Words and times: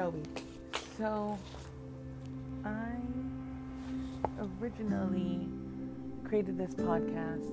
Shelby. 0.00 0.22
So, 0.96 1.38
I 2.64 2.88
originally 4.58 5.46
created 6.24 6.56
this 6.56 6.72
podcast 6.72 7.46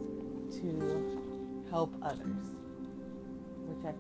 to 0.62 1.68
help 1.70 1.94
others, 2.02 2.48
which 3.66 3.86
I 3.86 3.94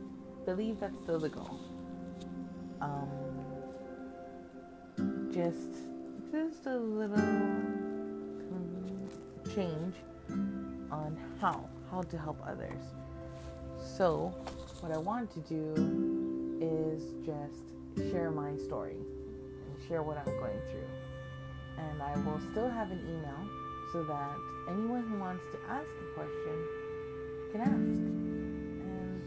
believe 0.45 0.79
that's 0.79 0.97
still 1.03 1.19
the 1.19 1.27
goal. 1.27 1.59
Um, 2.79 3.09
just, 5.33 5.73
just 6.31 6.67
a 6.67 6.77
little 6.77 7.17
change 9.53 9.95
on 10.89 11.17
how 11.41 11.67
how 11.91 12.01
to 12.01 12.17
help 12.17 12.41
others. 12.47 12.85
So, 13.97 14.33
what 14.79 14.93
I 14.93 14.97
want 14.97 15.33
to 15.33 15.41
do 15.41 16.57
is 16.61 17.03
just 17.25 17.76
share 18.11 18.31
my 18.31 18.55
story 18.57 18.95
and 18.95 19.87
share 19.87 20.03
what 20.03 20.17
I'm 20.17 20.25
going 20.39 20.59
through. 20.71 20.87
And 21.77 22.01
I 22.01 22.15
will 22.25 22.39
still 22.51 22.69
have 22.69 22.91
an 22.91 22.99
email 22.99 23.49
so 23.93 24.03
that 24.03 24.35
anyone 24.69 25.03
who 25.07 25.19
wants 25.19 25.43
to 25.51 25.57
ask 25.69 25.89
a 25.89 26.13
question 26.13 26.65
can 27.51 27.61
ask. 27.61 27.71
And, 27.71 29.21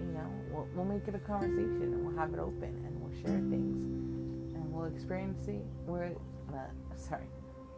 you 0.00 0.12
know, 0.14 0.28
we'll, 0.50 0.68
we'll 0.74 0.84
make 0.84 1.06
it 1.08 1.14
a 1.14 1.18
conversation 1.18 1.94
and 1.94 2.04
we'll 2.04 2.16
have 2.16 2.32
it 2.32 2.38
open 2.38 2.82
and 2.84 3.00
we'll 3.00 3.14
share 3.22 3.40
things 3.50 3.82
and 4.54 4.72
we'll 4.72 4.86
experience 4.86 5.46
it. 5.48 5.64
We're, 5.86 6.12
uh, 6.52 6.70
sorry, 6.96 7.28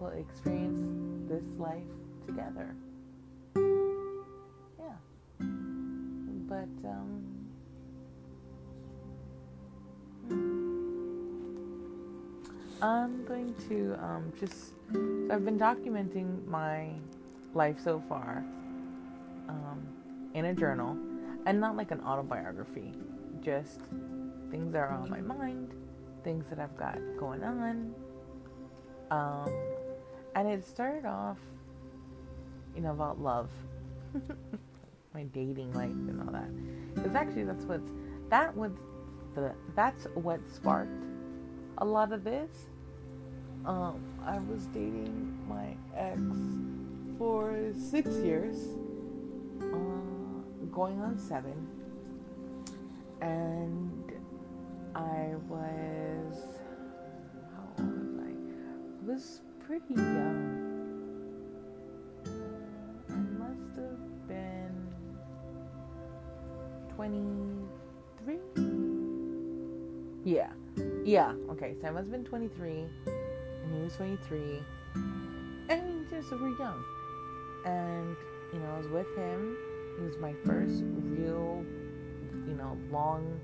we'll 0.01 0.11
experience 0.11 0.81
this 1.29 1.59
life 1.59 1.83
together. 2.27 2.75
Yeah. 4.79 4.97
But, 6.49 6.89
um, 6.89 7.34
I'm 12.85 13.25
going 13.25 13.55
to 13.69 13.95
um, 14.05 14.31
just. 14.39 14.75
So 14.93 15.29
I've 15.31 15.43
been 15.43 15.59
documenting 15.59 16.47
my 16.47 16.91
life 17.55 17.79
so 17.83 18.03
far 18.11 18.45
um, 19.49 19.89
in 20.35 20.45
a 20.45 20.55
journal, 20.55 20.95
and 21.47 21.59
not 21.59 21.79
like 21.79 21.93
an 21.93 22.03
autobiography, 22.03 22.93
just 23.41 23.81
things 24.51 24.71
that 24.75 24.81
are 24.81 24.93
on 24.93 25.09
my 25.09 25.23
mind, 25.23 25.73
things 26.25 26.45
that 26.51 26.59
I've 26.59 26.77
got 26.77 26.99
going 27.19 27.43
on. 27.43 27.95
Um, 29.11 29.51
and 30.35 30.47
it 30.47 30.63
started 30.63 31.07
off, 31.07 31.39
you 32.77 32.83
know, 32.83 32.91
about 32.91 33.19
love, 33.19 33.49
my 35.15 35.23
dating 35.23 35.73
life, 35.73 35.89
and 35.89 36.21
all 36.21 36.33
that. 36.35 36.95
Because 36.95 37.15
actually, 37.15 37.45
that's 37.45 37.65
what's 37.65 37.91
that 38.29 38.55
was 38.55 38.73
the 39.35 39.55
that's 39.75 40.05
what 40.13 40.41
sparked 40.55 41.03
a 41.79 41.85
lot 41.85 42.13
of 42.13 42.25
this. 42.25 42.67
Um, 43.67 44.01
I 44.27 44.39
was 44.41 44.67
dating 44.67 45.39
my 45.49 45.75
ex 45.97 46.21
for 47.19 47.73
six 47.73 48.11
years, 48.17 48.59
uh, 49.63 50.67
going 50.71 51.01
on 51.01 51.19
seven, 51.19 51.67
and 53.23 54.13
I 54.95 55.35
was 55.49 56.37
how 57.57 57.65
old 57.79 57.97
was 57.99 58.19
I? 58.19 58.29
I 58.29 59.13
was 59.13 59.41
pretty 59.67 59.95
young. 59.95 60.61
I 63.09 63.13
must 63.15 63.77
have 63.77 64.29
been 64.29 64.77
twenty-three. 66.95 68.41
Yeah. 70.25 70.51
Yeah, 71.05 71.35
okay, 71.51 71.77
so 71.81 71.89
I 71.89 71.91
must 71.91 72.05
have 72.05 72.13
been 72.13 72.25
23, 72.25 72.71
and 72.71 73.14
he 73.73 73.81
was 73.81 73.97
23, 73.97 74.63
and 75.69 76.11
just 76.11 76.31
we 76.33 76.39
were 76.39 76.59
young. 76.59 76.85
And, 77.65 78.17
you 78.53 78.59
know, 78.59 78.71
I 78.75 78.79
was 78.79 78.89
with 78.89 79.17
him. 79.17 79.57
He 79.97 80.05
was 80.05 80.19
my 80.19 80.35
first 80.45 80.83
real, 80.85 81.65
you 82.47 82.55
know, 82.55 82.77
long 82.91 83.41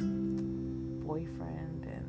um, 0.00 1.00
boyfriend, 1.04 1.86
and 1.86 2.08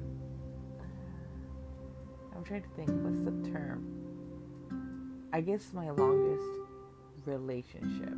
I'm 2.35 2.43
trying 2.43 2.63
to 2.63 2.69
think, 2.75 2.89
what's 3.03 3.21
the 3.21 3.51
term? 3.51 4.03
I 5.31 5.41
guess 5.41 5.71
my 5.73 5.89
longest 5.89 6.63
relationship. 7.25 8.13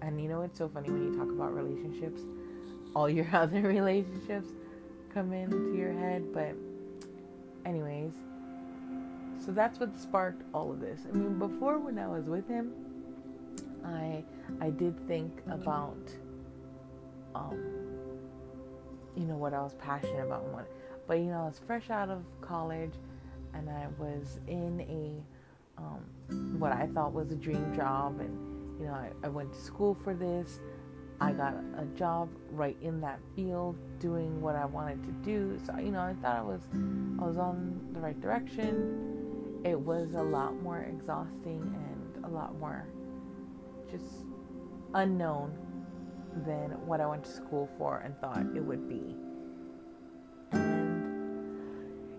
And 0.00 0.20
you 0.20 0.28
know 0.28 0.42
it's 0.42 0.58
so 0.58 0.68
funny 0.68 0.90
when 0.90 1.04
you 1.04 1.18
talk 1.18 1.28
about 1.28 1.54
relationships? 1.54 2.22
All 2.94 3.08
your 3.08 3.28
other 3.32 3.62
relationships 3.62 4.48
come 5.12 5.32
into 5.32 5.74
your 5.76 5.92
head. 5.92 6.32
But, 6.32 6.54
anyways, 7.64 8.12
so 9.44 9.52
that's 9.52 9.78
what 9.78 9.98
sparked 9.98 10.42
all 10.52 10.70
of 10.72 10.80
this. 10.80 11.00
I 11.08 11.16
mean, 11.16 11.38
before 11.38 11.78
when 11.78 11.98
I 11.98 12.06
was 12.06 12.26
with 12.26 12.46
him, 12.48 12.72
I 13.84 14.22
I 14.60 14.70
did 14.70 14.94
think 15.06 15.40
about, 15.50 15.96
um, 17.34 17.58
you 19.16 19.24
know, 19.24 19.36
what 19.36 19.54
I 19.54 19.62
was 19.62 19.74
passionate 19.74 20.26
about 20.26 20.44
and 20.44 20.52
what. 20.52 20.70
But 21.06 21.18
you 21.18 21.26
know, 21.26 21.42
I 21.42 21.46
was 21.46 21.60
fresh 21.66 21.90
out 21.90 22.10
of 22.10 22.22
college, 22.40 22.92
and 23.54 23.70
I 23.70 23.86
was 23.98 24.40
in 24.46 24.80
a 24.82 25.80
um, 25.80 26.58
what 26.58 26.72
I 26.72 26.86
thought 26.86 27.12
was 27.12 27.30
a 27.30 27.36
dream 27.36 27.74
job 27.74 28.20
and 28.20 28.58
you 28.78 28.86
know, 28.86 28.92
I, 28.92 29.10
I 29.24 29.28
went 29.28 29.52
to 29.52 29.60
school 29.60 29.96
for 30.04 30.14
this. 30.14 30.60
I 31.20 31.32
got 31.32 31.54
a 31.76 31.84
job 31.96 32.28
right 32.52 32.76
in 32.80 33.00
that 33.00 33.18
field 33.34 33.76
doing 33.98 34.40
what 34.40 34.54
I 34.54 34.64
wanted 34.64 35.02
to 35.04 35.10
do. 35.24 35.58
So, 35.66 35.76
you 35.78 35.90
know, 35.90 36.00
I 36.00 36.14
thought 36.22 36.36
I 36.36 36.42
was 36.42 36.60
I 37.20 37.24
was 37.24 37.36
on 37.36 37.88
the 37.92 38.00
right 38.00 38.20
direction. 38.20 39.60
It 39.64 39.78
was 39.78 40.14
a 40.14 40.22
lot 40.22 40.54
more 40.62 40.82
exhausting 40.82 41.74
and 42.16 42.24
a 42.24 42.28
lot 42.28 42.56
more 42.60 42.86
just 43.90 44.26
unknown 44.94 45.56
than 46.46 46.70
what 46.86 47.00
I 47.00 47.06
went 47.06 47.24
to 47.24 47.30
school 47.30 47.68
for 47.78 47.98
and 47.98 48.16
thought 48.20 48.44
it 48.54 48.62
would 48.62 48.88
be. 48.88 49.16
And 50.52 51.58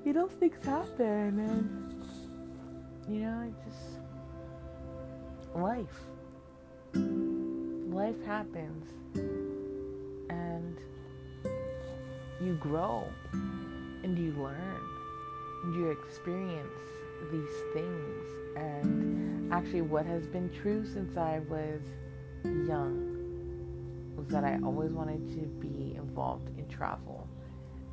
you 0.03 0.11
know, 0.11 0.27
things 0.27 0.63
happen 0.65 1.39
and 1.39 2.03
you 3.07 3.21
know, 3.21 3.47
it 3.47 3.53
just 3.65 3.99
life 5.55 6.09
life 7.99 8.25
happens 8.25 8.85
and 10.29 10.77
you 12.41 12.53
grow 12.53 13.05
and 13.33 14.17
you 14.17 14.31
learn 14.41 14.81
and 15.65 15.75
you 15.75 15.89
experience 15.89 16.79
these 17.29 17.57
things. 17.73 18.25
And 18.55 19.51
actually 19.51 19.81
what 19.81 20.05
has 20.05 20.25
been 20.27 20.49
true 20.49 20.85
since 20.85 21.17
I 21.17 21.41
was 21.49 21.81
young 22.45 24.13
was 24.15 24.27
that 24.27 24.45
I 24.45 24.59
always 24.63 24.91
wanted 24.91 25.27
to 25.31 25.41
be 25.59 25.93
involved 25.97 26.57
in 26.57 26.69
travel. 26.69 27.27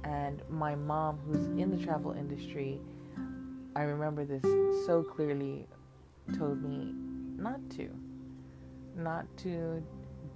And 0.05 0.41
my 0.49 0.77
mom 0.77 1.19
who's 1.27 1.49
in 1.61 1.77
the 1.77 1.85
travel 1.85 2.13
industry 2.13 2.79
I 3.75 3.83
remember 3.83 4.25
this 4.25 4.43
so 4.87 5.03
clearly 5.03 5.67
told 6.39 6.63
me 6.63 6.93
not 7.37 7.59
to 7.71 7.91
not 8.97 9.27
to 9.39 9.83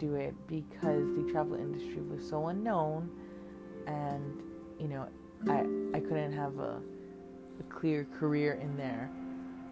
do 0.00 0.14
it 0.14 0.34
because 0.48 1.04
the 1.14 1.28
travel 1.30 1.54
industry 1.54 2.00
was 2.00 2.26
so 2.26 2.48
unknown 2.48 3.10
and 3.86 4.42
you 4.78 4.88
know 4.88 5.06
I 5.48 5.60
I 5.96 6.00
couldn't 6.00 6.32
have 6.32 6.58
a, 6.58 6.80
a 7.60 7.62
clear 7.68 8.06
career 8.18 8.54
in 8.54 8.76
there. 8.76 9.10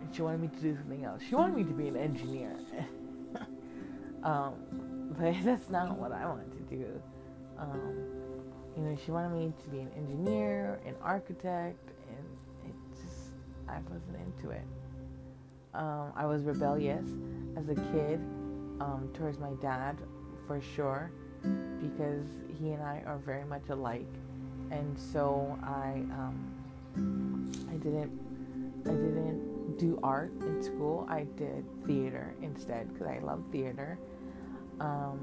And 0.01 0.15
she 0.15 0.23
wanted 0.23 0.41
me 0.41 0.49
to 0.49 0.61
do 0.61 0.77
something 0.77 1.05
else. 1.05 1.23
She 1.29 1.35
wanted 1.35 1.57
me 1.57 1.65
to 1.65 1.73
be 1.73 1.89
an 1.89 1.97
engineer. 1.97 2.57
Um, 4.25 4.55
but 5.17 5.33
that's 5.45 5.71
not 5.71 5.97
what 5.97 6.11
I 6.11 6.27
wanted 6.27 6.51
to 6.51 6.77
do. 6.77 7.03
Um, 7.57 7.95
you 8.77 8.83
know 8.83 8.99
she 9.05 9.13
wanted 9.13 9.31
me 9.31 9.53
to 9.63 9.71
be 9.71 9.79
an 9.79 9.91
engineer 9.97 10.81
an 10.85 10.97
architect 11.03 11.91
and 12.09 12.69
it 12.69 12.75
just 13.01 13.31
I 13.69 13.79
wasn't 13.89 14.17
into 14.17 14.51
it. 14.51 14.65
Um, 15.73 16.13
I 16.17 16.27
was 16.27 16.43
rebellious 16.43 17.07
as 17.57 17.69
a 17.69 17.77
kid 17.77 18.21
um, 18.81 19.09
towards 19.15 19.39
my 19.39 19.53
dad 19.63 19.97
for 20.49 20.61
sure 20.75 21.13
because 21.81 22.27
he 22.59 22.71
and 22.71 22.83
I 22.83 23.03
are 23.07 23.19
very 23.19 23.45
much 23.45 23.69
alike, 23.69 24.09
and 24.73 24.99
so 24.99 25.57
I 25.63 26.03
um, 26.11 26.53
I 27.71 27.75
didn't 27.75 28.11
I 28.87 28.91
didn't 28.91 29.79
do 29.79 30.01
art 30.03 30.33
in 30.41 30.61
school. 30.63 31.07
I 31.09 31.27
did 31.37 31.65
theater 31.87 32.35
instead 32.43 32.93
because 32.93 33.07
I 33.07 33.19
love 33.19 33.45
theater. 33.53 33.99
Um, 34.81 35.21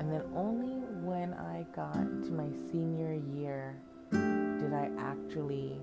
and 0.00 0.12
then 0.12 0.22
only 0.34 0.80
when 1.06 1.34
I 1.34 1.64
got 1.76 1.92
to 1.92 2.32
my 2.32 2.48
senior 2.72 3.14
year 3.36 3.76
did 4.10 4.72
I 4.72 4.90
actually 4.98 5.78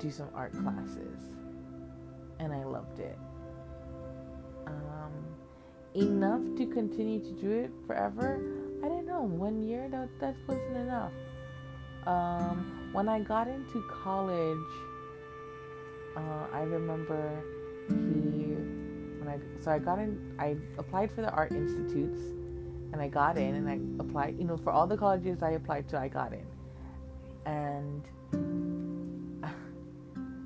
do 0.00 0.10
some 0.10 0.28
art 0.34 0.52
classes, 0.52 1.36
and 2.40 2.52
I 2.52 2.64
loved 2.64 2.98
it. 2.98 3.18
Um, 4.66 5.12
enough 5.94 6.40
to 6.56 6.66
continue 6.66 7.20
to 7.20 7.32
do 7.32 7.50
it 7.50 7.70
forever. 7.86 8.40
I 8.84 8.88
don't 8.88 9.06
know. 9.06 9.22
One 9.22 9.62
year 9.62 9.88
that 9.90 10.08
that 10.20 10.34
wasn't 10.46 10.76
enough. 10.76 11.12
Um, 12.06 12.90
when 12.92 13.08
I 13.08 13.20
got 13.20 13.46
into 13.46 13.82
college, 14.02 14.58
uh, 16.16 16.46
I 16.52 16.62
remember 16.62 17.42
he 17.88 18.54
when 19.18 19.28
I 19.28 19.38
so 19.62 19.70
I 19.70 19.78
got 19.78 19.98
in. 19.98 20.34
I 20.38 20.56
applied 20.78 21.12
for 21.12 21.22
the 21.22 21.30
art 21.30 21.52
institutes, 21.52 22.20
and 22.92 23.00
I 23.00 23.08
got 23.08 23.36
in, 23.38 23.54
and 23.54 23.68
I 23.68 24.02
applied. 24.02 24.36
You 24.38 24.44
know, 24.44 24.56
for 24.56 24.70
all 24.72 24.86
the 24.86 24.96
colleges 24.96 25.42
I 25.42 25.50
applied 25.52 25.88
to, 25.90 25.98
I 25.98 26.08
got 26.08 26.32
in, 26.32 26.46
and 27.46 28.02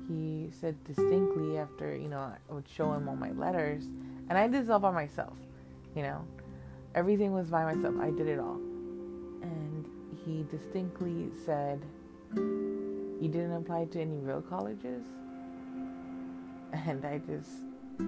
he 0.07 0.51
said 0.59 0.75
distinctly 0.83 1.57
after 1.57 1.95
you 1.95 2.07
know 2.07 2.19
I 2.19 2.53
would 2.53 2.67
show 2.69 2.93
him 2.93 3.09
all 3.09 3.15
my 3.15 3.31
letters, 3.31 3.85
and 4.29 4.37
I 4.37 4.47
did 4.47 4.63
this 4.63 4.69
all 4.69 4.79
by 4.79 4.91
myself. 4.91 5.37
You 5.95 6.03
know, 6.03 6.25
everything 6.95 7.33
was 7.33 7.49
by 7.49 7.63
myself. 7.73 7.95
I 7.99 8.11
did 8.11 8.27
it 8.27 8.39
all, 8.39 8.59
and 9.41 9.85
he 10.25 10.45
distinctly 10.51 11.29
said, 11.45 11.81
"You 12.35 13.29
didn't 13.31 13.53
apply 13.53 13.85
to 13.85 14.01
any 14.01 14.17
real 14.17 14.41
colleges." 14.41 15.03
And 16.73 17.05
I 17.05 17.19
just, 17.19 17.49
you 17.99 18.05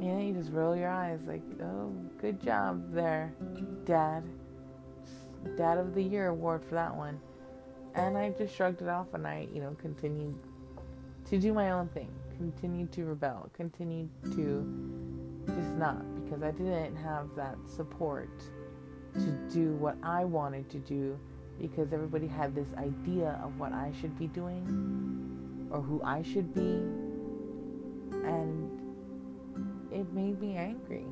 know, 0.00 0.18
you 0.18 0.32
just 0.32 0.50
roll 0.52 0.74
your 0.74 0.88
eyes 0.88 1.20
like, 1.26 1.42
"Oh, 1.62 1.92
good 2.20 2.40
job 2.40 2.92
there, 2.92 3.32
Dad." 3.84 4.24
Dad 5.56 5.78
of 5.78 5.94
the 5.94 6.02
Year 6.02 6.28
award 6.28 6.64
for 6.64 6.74
that 6.74 6.96
one. 6.96 7.20
And 7.94 8.18
I 8.18 8.30
just 8.30 8.54
shrugged 8.54 8.82
it 8.82 8.88
off 8.88 9.14
and 9.14 9.26
I, 9.26 9.46
you 9.54 9.60
know, 9.60 9.76
continued 9.80 10.36
to 11.26 11.38
do 11.38 11.54
my 11.54 11.70
own 11.70 11.88
thing, 11.88 12.10
continued 12.36 12.92
to 12.92 13.04
rebel, 13.04 13.48
continued 13.54 14.10
to 14.34 14.95
just 15.46 15.74
not 15.76 16.02
because 16.24 16.42
I 16.42 16.50
didn't 16.50 16.96
have 16.96 17.28
that 17.36 17.56
support 17.66 18.30
to 19.14 19.30
do 19.52 19.72
what 19.74 19.96
I 20.02 20.24
wanted 20.24 20.68
to 20.70 20.78
do 20.78 21.18
because 21.60 21.92
everybody 21.92 22.26
had 22.26 22.54
this 22.54 22.68
idea 22.76 23.40
of 23.42 23.58
what 23.58 23.72
I 23.72 23.92
should 24.00 24.18
be 24.18 24.26
doing 24.26 25.68
or 25.70 25.80
who 25.80 26.02
I 26.02 26.22
should 26.22 26.54
be. 26.54 26.82
And 28.12 28.70
it 29.90 30.12
made 30.12 30.40
me 30.40 30.56
angry. 30.56 31.06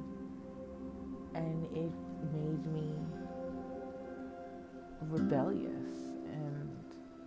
And 1.35 1.65
it 1.75 1.93
made 2.33 2.67
me 2.73 2.95
rebellious 5.03 5.97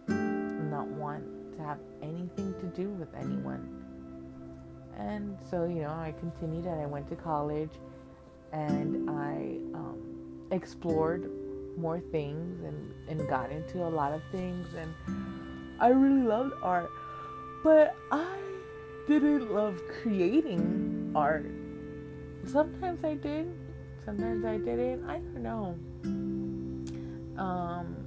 and 0.07 0.69
not 0.69 0.87
want 0.87 1.23
to 1.57 1.63
have 1.63 1.79
anything 2.01 2.53
to 2.59 2.67
do 2.67 2.89
with 2.89 3.13
anyone. 3.15 3.76
And 4.97 5.37
so, 5.49 5.65
you 5.65 5.81
know, 5.81 5.91
I 5.91 6.13
continued 6.19 6.65
and 6.65 6.81
I 6.81 6.85
went 6.85 7.07
to 7.09 7.15
college 7.15 7.71
and 8.51 9.09
I 9.09 9.59
um, 9.77 10.41
explored 10.51 11.29
more 11.77 11.99
things 11.99 12.63
and, 12.63 12.93
and 13.07 13.29
got 13.29 13.51
into 13.51 13.85
a 13.85 13.89
lot 13.89 14.11
of 14.11 14.21
things. 14.31 14.67
And 14.75 14.93
I 15.79 15.89
really 15.89 16.23
loved 16.23 16.53
art, 16.63 16.89
but 17.63 17.95
I 18.11 18.37
didn't 19.07 19.53
love 19.53 19.79
creating 20.01 21.11
art. 21.15 21.45
Sometimes 22.45 23.03
I 23.03 23.13
did, 23.13 23.53
sometimes 24.03 24.45
I 24.45 24.57
didn't. 24.57 25.07
I 25.07 25.17
don't 25.17 25.43
know. 25.43 25.77
Um, 27.37 28.06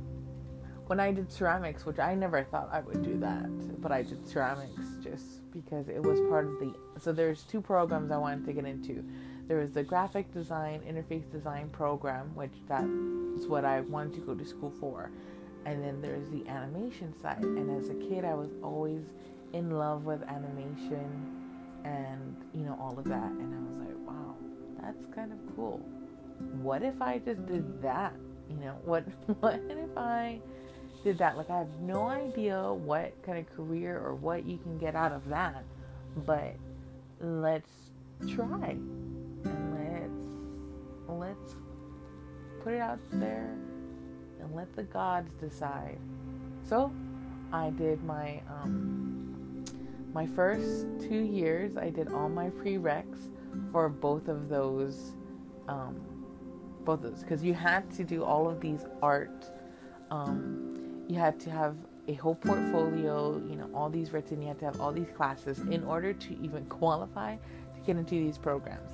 when 0.91 0.99
I 0.99 1.13
did 1.13 1.31
ceramics, 1.31 1.87
which 1.87 2.01
I 2.01 2.17
never 2.17 2.43
thought 2.43 2.69
I 2.73 2.81
would 2.81 3.05
do 3.05 3.17
that, 3.19 3.47
but 3.81 3.93
I 3.93 4.03
did 4.03 4.29
ceramics 4.29 4.75
just 5.01 5.49
because 5.53 5.89
it 5.89 6.03
was 6.03 6.19
part 6.29 6.47
of 6.47 6.59
the. 6.59 6.75
So 6.99 7.13
there's 7.13 7.45
two 7.45 7.61
programs 7.61 8.11
I 8.11 8.17
wanted 8.17 8.45
to 8.47 8.53
get 8.53 8.65
into. 8.65 9.05
There 9.47 9.59
was 9.59 9.71
the 9.71 9.85
graphic 9.85 10.35
design, 10.35 10.81
interface 10.81 11.31
design 11.31 11.69
program, 11.69 12.35
which 12.35 12.51
that's 12.69 13.47
what 13.47 13.65
I 13.65 13.83
wanted 13.83 14.15
to 14.15 14.21
go 14.23 14.35
to 14.35 14.45
school 14.45 14.73
for, 14.81 15.13
and 15.65 15.81
then 15.81 16.03
there's 16.03 16.29
the 16.31 16.45
animation 16.49 17.15
side. 17.23 17.45
And 17.45 17.71
as 17.81 17.89
a 17.91 17.95
kid, 17.95 18.25
I 18.25 18.35
was 18.35 18.51
always 18.61 19.05
in 19.53 19.71
love 19.71 20.07
with 20.07 20.23
animation 20.25 21.37
and 21.85 22.35
you 22.53 22.65
know 22.65 22.77
all 22.81 22.99
of 22.99 23.05
that, 23.05 23.31
and 23.31 23.55
I 23.55 23.59
was 23.71 23.87
like, 23.87 24.09
wow, 24.09 24.35
that's 24.83 25.07
kind 25.15 25.31
of 25.31 25.39
cool. 25.55 25.79
What 26.61 26.83
if 26.83 27.01
I 27.01 27.19
just 27.19 27.47
did 27.47 27.81
that? 27.81 28.13
You 28.49 28.57
know, 28.57 28.77
what 28.85 29.05
what 29.39 29.61
if 29.69 29.97
I 29.97 30.41
did 31.03 31.19
that. 31.19 31.37
Like 31.37 31.51
I 31.51 31.59
have 31.59 31.81
no 31.81 32.07
idea 32.07 32.73
what 32.73 33.13
kind 33.23 33.39
of 33.39 33.57
career 33.57 33.99
or 33.99 34.15
what 34.15 34.45
you 34.47 34.59
can 34.59 34.79
get 34.79 34.95
out 34.95 35.13
of 35.13 35.29
that, 35.29 35.65
but 36.27 36.55
let's 37.21 37.71
try 38.29 38.77
and 39.45 41.09
let's 41.09 41.31
let's 41.37 41.57
put 42.63 42.75
it 42.75 42.81
out 42.81 42.99
there 43.13 43.57
and 44.41 44.55
let 44.55 44.75
the 44.77 44.83
gods 44.85 45.33
decide. 45.41 45.99
So 46.69 46.93
I 47.53 47.71
did 47.71 48.03
my 48.05 48.41
um 48.49 49.65
my 50.13 50.27
first 50.27 50.87
two 51.01 51.23
years 51.23 51.77
I 51.77 51.91
did 51.91 52.13
all 52.13 52.29
my 52.29 52.51
prereqs 52.51 53.29
for 53.73 53.89
both 53.89 54.29
of 54.29 54.49
those 54.49 55.13
um 55.69 56.01
both 56.85 57.05
of 57.05 57.11
those 57.13 57.23
because 57.23 57.43
you 57.43 57.55
had 57.55 57.91
to 57.93 58.05
do 58.05 58.25
all 58.25 58.49
of 58.49 58.61
these 58.61 58.85
art 59.03 59.47
um 60.11 60.71
you 61.11 61.19
had 61.19 61.41
to 61.41 61.51
have 61.51 61.77
a 62.09 62.15
whole 62.15 62.37
portfolio, 62.37 63.37
you 63.49 63.57
know, 63.57 63.69
all 63.75 63.91
these 63.91 64.13
written, 64.13 64.41
you 64.41 64.49
had 64.49 64.59
to 64.61 64.65
have 64.65 64.81
all 64.81 64.93
these 64.93 65.11
classes 65.17 65.59
in 65.71 65.85
order 65.85 66.13
to 66.13 66.43
even 66.43 66.65
qualify 66.67 67.35
to 67.37 67.81
get 67.85 67.97
into 67.97 68.15
these 68.15 68.39
programs. 68.39 68.93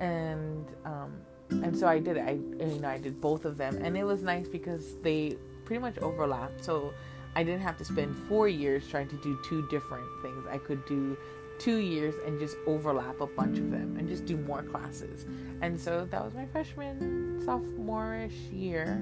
And 0.00 0.66
um, 0.84 1.14
and 1.50 1.76
so 1.76 1.86
I 1.86 1.98
did 1.98 2.16
it. 2.18 2.24
I 2.26 2.32
you 2.64 2.80
know 2.80 2.88
I 2.88 2.98
did 2.98 3.20
both 3.20 3.44
of 3.44 3.56
them, 3.56 3.78
and 3.82 3.96
it 3.96 4.04
was 4.04 4.22
nice 4.22 4.48
because 4.48 4.96
they 5.02 5.36
pretty 5.64 5.80
much 5.80 5.96
overlapped. 5.98 6.62
So 6.64 6.92
I 7.34 7.42
didn't 7.42 7.62
have 7.62 7.78
to 7.78 7.84
spend 7.84 8.16
four 8.28 8.48
years 8.48 8.86
trying 8.88 9.08
to 9.08 9.16
do 9.22 9.38
two 9.48 9.66
different 9.68 10.06
things. 10.22 10.44
I 10.50 10.58
could 10.58 10.84
do 10.86 11.16
two 11.58 11.76
years 11.76 12.14
and 12.26 12.38
just 12.38 12.56
overlap 12.66 13.20
a 13.20 13.26
bunch 13.26 13.58
of 13.58 13.70
them 13.70 13.96
and 13.98 14.06
just 14.06 14.26
do 14.26 14.36
more 14.36 14.62
classes. 14.62 15.24
And 15.62 15.80
so 15.80 16.06
that 16.10 16.22
was 16.22 16.34
my 16.34 16.44
freshman 16.46 17.40
sophomore 17.44 18.28
year. 18.52 19.00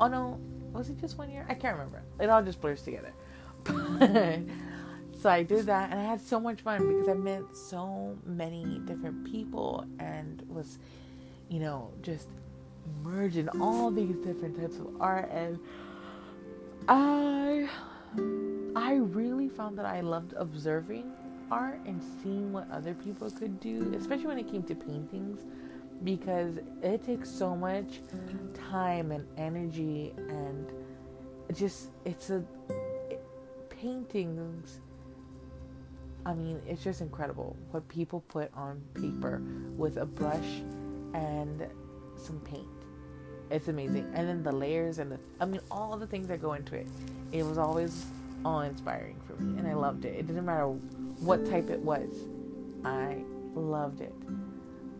Oh 0.00 0.06
no, 0.06 0.40
was 0.72 0.90
it 0.90 0.98
just 1.00 1.18
one 1.18 1.30
year? 1.30 1.46
I 1.48 1.54
can't 1.54 1.76
remember. 1.76 2.02
It 2.20 2.28
all 2.28 2.42
just 2.42 2.60
blurs 2.60 2.82
together. 2.82 3.12
so 5.20 5.30
I 5.30 5.42
did 5.42 5.66
that 5.66 5.90
and 5.90 6.00
I 6.00 6.04
had 6.04 6.20
so 6.20 6.40
much 6.40 6.60
fun 6.62 6.86
because 6.86 7.08
I 7.08 7.14
met 7.14 7.42
so 7.54 8.16
many 8.26 8.80
different 8.86 9.30
people 9.30 9.86
and 9.98 10.42
was, 10.48 10.78
you 11.48 11.60
know, 11.60 11.90
just 12.02 12.28
in 13.04 13.48
all 13.60 13.90
these 13.90 14.16
different 14.16 14.60
types 14.60 14.76
of 14.78 15.00
art 15.00 15.30
and 15.30 15.58
I 16.88 17.68
I 18.74 18.94
really 18.94 19.48
found 19.48 19.78
that 19.78 19.86
I 19.86 20.00
loved 20.00 20.34
observing 20.36 21.12
art 21.50 21.80
and 21.86 22.02
seeing 22.22 22.52
what 22.52 22.70
other 22.70 22.94
people 22.94 23.30
could 23.30 23.60
do, 23.60 23.94
especially 23.96 24.26
when 24.26 24.38
it 24.38 24.50
came 24.50 24.62
to 24.64 24.74
paintings 24.74 25.40
because 26.04 26.58
it 26.82 27.04
takes 27.04 27.30
so 27.30 27.54
much 27.54 28.00
time 28.70 29.12
and 29.12 29.26
energy 29.36 30.12
and 30.28 30.72
just 31.54 31.90
it's 32.04 32.30
a 32.30 32.44
it, 33.10 33.22
paintings 33.68 34.80
I 36.24 36.34
mean 36.34 36.60
it's 36.66 36.82
just 36.82 37.00
incredible 37.00 37.56
what 37.70 37.86
people 37.88 38.20
put 38.28 38.50
on 38.54 38.80
paper 38.94 39.42
with 39.76 39.96
a 39.96 40.06
brush 40.06 40.62
and 41.14 41.66
some 42.16 42.40
paint. 42.40 42.66
It's 43.50 43.68
amazing. 43.68 44.10
And 44.14 44.28
then 44.28 44.42
the 44.42 44.52
layers 44.52 44.98
and 44.98 45.12
the 45.12 45.18
I 45.40 45.44
mean 45.44 45.60
all 45.70 45.96
the 45.96 46.06
things 46.06 46.28
that 46.28 46.40
go 46.40 46.54
into 46.54 46.74
it 46.74 46.86
it 47.32 47.44
was 47.44 47.58
always 47.58 48.06
all 48.44 48.62
inspiring 48.62 49.20
for 49.26 49.34
me 49.34 49.58
and 49.58 49.68
I 49.68 49.74
loved 49.74 50.04
it. 50.04 50.16
It 50.16 50.26
didn't 50.26 50.46
matter 50.46 50.66
what 50.66 51.44
type 51.48 51.70
it 51.70 51.80
was 51.80 52.08
I 52.84 53.22
loved 53.54 54.00
it 54.00 54.14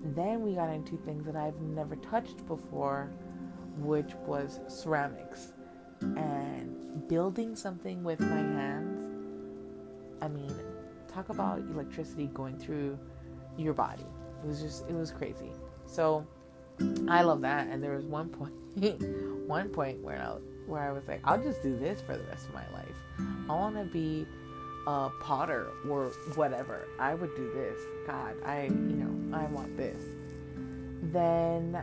then 0.02 0.42
we 0.42 0.54
got 0.54 0.70
into 0.70 0.96
things 0.98 1.24
that 1.26 1.36
I've 1.36 1.60
never 1.60 1.96
touched 1.96 2.46
before, 2.46 3.10
which 3.78 4.12
was 4.26 4.60
ceramics 4.68 5.52
and 6.00 7.08
building 7.08 7.54
something 7.54 8.02
with 8.02 8.20
my 8.20 8.36
hands. 8.36 9.06
I 10.20 10.28
mean, 10.28 10.52
talk 11.12 11.28
about 11.28 11.58
electricity 11.58 12.26
going 12.34 12.58
through 12.58 12.98
your 13.56 13.74
body. 13.74 14.06
It 14.42 14.46
was 14.46 14.60
just, 14.60 14.88
it 14.88 14.94
was 14.94 15.10
crazy. 15.10 15.52
So 15.86 16.26
I 17.08 17.22
love 17.22 17.40
that. 17.42 17.68
And 17.68 17.82
there 17.82 17.94
was 17.94 18.04
one 18.04 18.28
point, 18.28 18.52
one 19.46 19.68
point 19.68 20.00
where 20.00 20.20
I, 20.20 20.36
where 20.66 20.82
I 20.82 20.92
was 20.92 21.06
like, 21.06 21.20
I'll 21.24 21.42
just 21.42 21.62
do 21.62 21.76
this 21.78 22.00
for 22.00 22.16
the 22.16 22.24
rest 22.24 22.48
of 22.48 22.54
my 22.54 22.68
life. 22.72 22.94
I 23.48 23.52
want 23.52 23.76
to 23.76 23.84
be 23.84 24.26
a 24.86 25.10
potter 25.20 25.68
or 25.88 26.06
whatever, 26.34 26.86
I 26.98 27.14
would 27.14 27.34
do 27.36 27.50
this. 27.52 27.78
God, 28.06 28.34
I, 28.44 28.64
you 28.64 28.70
know, 28.70 29.36
I 29.36 29.44
want 29.46 29.76
this. 29.76 30.02
Then 31.12 31.82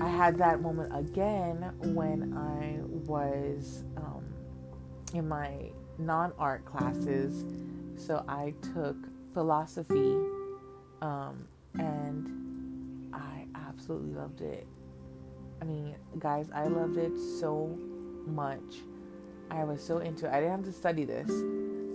I 0.00 0.08
had 0.08 0.38
that 0.38 0.60
moment 0.60 0.96
again 0.96 1.72
when 1.94 2.36
I 2.36 2.80
was 3.06 3.84
um, 3.96 4.24
in 5.12 5.28
my 5.28 5.70
non 5.98 6.32
art 6.38 6.64
classes. 6.64 7.44
So 7.96 8.24
I 8.26 8.54
took 8.74 8.96
philosophy 9.34 10.16
um, 11.02 11.46
and 11.78 13.10
I 13.12 13.44
absolutely 13.54 14.14
loved 14.14 14.40
it. 14.40 14.66
I 15.60 15.64
mean, 15.64 15.94
guys, 16.18 16.48
I 16.54 16.66
loved 16.66 16.96
it 16.96 17.12
so 17.38 17.78
much. 18.26 18.78
I 19.50 19.64
was 19.64 19.84
so 19.84 19.98
into 19.98 20.26
it. 20.26 20.30
I 20.30 20.40
didn't 20.40 20.52
have 20.52 20.64
to 20.64 20.72
study 20.72 21.04
this. 21.04 21.30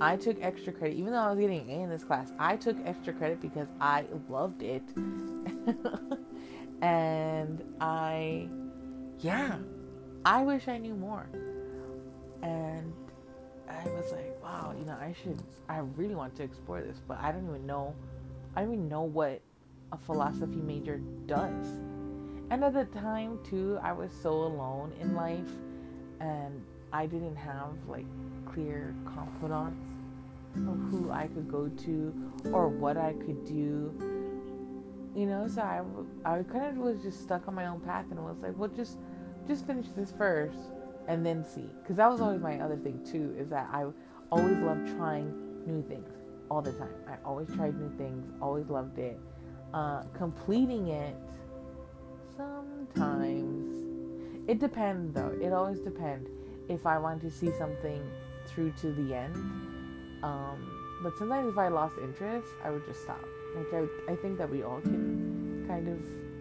I 0.01 0.17
took 0.17 0.37
extra 0.41 0.73
credit, 0.73 0.97
even 0.97 1.13
though 1.13 1.19
I 1.19 1.29
was 1.31 1.39
getting 1.39 1.69
A 1.69 1.83
in 1.83 1.89
this 1.89 2.03
class. 2.03 2.33
I 2.37 2.57
took 2.57 2.77
extra 2.85 3.13
credit 3.13 3.39
because 3.41 3.67
I 3.79 4.05
loved 4.29 4.61
it. 4.61 4.83
and 6.81 7.63
I, 7.79 8.49
yeah, 9.19 9.57
I 10.25 10.43
wish 10.43 10.67
I 10.67 10.77
knew 10.77 10.95
more. 10.95 11.29
And 12.43 12.93
I 13.69 13.85
was 13.85 14.11
like, 14.11 14.37
wow, 14.43 14.75
you 14.77 14.85
know, 14.85 14.97
I 14.99 15.15
should, 15.23 15.41
I 15.69 15.77
really 15.95 16.15
want 16.15 16.35
to 16.35 16.43
explore 16.43 16.81
this, 16.81 17.01
but 17.07 17.17
I 17.19 17.31
don't 17.31 17.47
even 17.47 17.65
know, 17.65 17.95
I 18.55 18.61
don't 18.61 18.73
even 18.73 18.89
know 18.89 19.03
what 19.03 19.41
a 19.93 19.97
philosophy 19.97 20.57
major 20.57 20.97
does. 21.25 21.67
And 22.51 22.63
at 22.63 22.73
the 22.73 22.85
time, 22.99 23.39
too, 23.43 23.79
I 23.81 23.93
was 23.93 24.11
so 24.21 24.31
alone 24.31 24.93
in 24.99 25.15
life 25.15 25.49
and 26.19 26.63
I 26.91 27.05
didn't 27.05 27.35
have 27.35 27.73
like 27.87 28.05
clear 28.45 28.93
confidants 29.05 29.84
of 30.55 30.77
who 30.89 31.11
I 31.11 31.27
could 31.27 31.49
go 31.49 31.67
to 31.67 32.31
or 32.51 32.67
what 32.69 32.97
I 32.97 33.13
could 33.13 33.45
do. 33.45 33.93
You 35.15 35.25
know, 35.27 35.47
so 35.47 35.61
I, 35.61 35.81
I 36.29 36.43
kind 36.43 36.77
of 36.77 36.77
was 36.77 37.01
just 37.01 37.21
stuck 37.21 37.47
on 37.47 37.55
my 37.55 37.67
own 37.67 37.79
path 37.79 38.05
and 38.11 38.19
was 38.23 38.37
like, 38.41 38.57
well, 38.57 38.69
just 38.69 38.97
just 39.47 39.65
finish 39.67 39.85
this 39.95 40.11
first 40.17 40.57
and 41.07 41.25
then 41.25 41.43
see. 41.43 41.69
Because 41.81 41.97
that 41.97 42.09
was 42.09 42.19
always 42.19 42.41
my 42.41 42.59
other 42.59 42.77
thing 42.77 42.99
too, 43.05 43.35
is 43.37 43.49
that 43.49 43.69
I 43.71 43.85
always 44.31 44.57
loved 44.57 44.87
trying 44.97 45.31
new 45.65 45.81
things 45.83 46.09
all 46.49 46.61
the 46.61 46.73
time. 46.73 46.93
I 47.07 47.15
always 47.25 47.47
tried 47.55 47.79
new 47.79 47.95
things, 47.97 48.25
always 48.41 48.67
loved 48.67 48.97
it. 48.97 49.19
Uh, 49.73 50.03
completing 50.13 50.87
it 50.89 51.15
sometimes 52.37 53.85
it 54.47 54.59
depends 54.59 55.13
though. 55.13 55.35
It 55.41 55.53
always 55.53 55.79
depends 55.79 56.29
if 56.69 56.85
I 56.85 56.97
want 56.97 57.21
to 57.21 57.31
see 57.31 57.51
something 57.57 58.01
through 58.47 58.71
to 58.81 58.91
the 58.91 59.15
end. 59.15 59.74
Um, 60.25 60.99
but 61.03 61.15
sometimes 61.17 61.51
if 61.51 61.57
I 61.57 61.67
lost 61.67 61.95
interest, 62.01 62.47
I 62.63 62.71
would 62.71 62.83
just 62.87 63.03
stop. 63.03 63.23
Like 63.55 63.71
I, 63.73 64.11
I 64.11 64.15
think 64.15 64.39
that 64.39 64.49
we 64.49 64.63
all 64.63 64.81
can 64.81 65.65
kind 65.67 65.87
of 65.87 65.99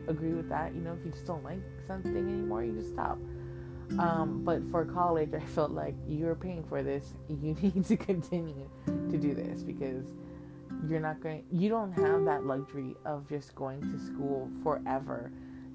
agree 0.08 0.32
with 0.32 0.48
that. 0.48 0.74
You 0.74 0.80
know, 0.80 0.96
if 0.98 1.04
you 1.04 1.12
just 1.12 1.26
don't 1.26 1.44
like 1.44 1.60
something 1.86 2.16
anymore, 2.16 2.64
you 2.64 2.72
just 2.72 2.90
stop. 2.90 3.18
Um, 3.98 4.42
but 4.42 4.62
for 4.70 4.86
college, 4.86 5.34
I 5.34 5.40
felt 5.40 5.70
like 5.70 5.94
you're 6.08 6.34
paying 6.34 6.64
for 6.64 6.82
this. 6.82 7.12
You 7.28 7.54
need 7.62 7.84
to 7.84 7.96
continue 7.96 8.70
to 8.86 9.18
do 9.18 9.34
this 9.34 9.62
because 9.62 10.06
you're 10.88 11.00
not 11.00 11.20
going. 11.20 11.44
You 11.52 11.68
don't 11.68 11.92
have 11.92 12.24
that 12.24 12.46
luxury 12.46 12.96
of 13.04 13.28
just 13.28 13.54
going 13.54 13.82
to 13.82 13.98
school 13.98 14.50
forever 14.62 15.30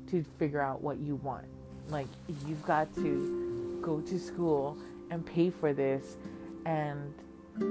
to 0.08 0.26
figure 0.40 0.62
out 0.62 0.82
what 0.82 0.98
you 0.98 1.18
want. 1.18 1.46
Like 1.90 2.08
you've 2.48 2.66
got 2.66 2.94
to 2.96 3.82
go 3.84 4.02
to 4.02 4.20
school 4.20 4.78
and 5.12 5.24
pay 5.24 5.52
for 5.52 5.74
this, 5.74 6.18
and 6.66 7.14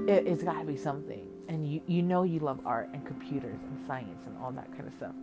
it, 0.07 0.27
has 0.27 0.43
got 0.43 0.59
to 0.59 0.65
be 0.65 0.77
something. 0.77 1.27
And 1.47 1.67
you 1.67 1.81
you 1.87 2.01
know 2.03 2.23
you 2.23 2.39
love 2.39 2.59
art 2.65 2.89
and 2.93 3.05
computers 3.05 3.59
and 3.63 3.87
science 3.87 4.25
and 4.27 4.37
all 4.37 4.51
that 4.51 4.71
kind 4.73 4.87
of 4.87 4.93
stuff. 4.93 5.13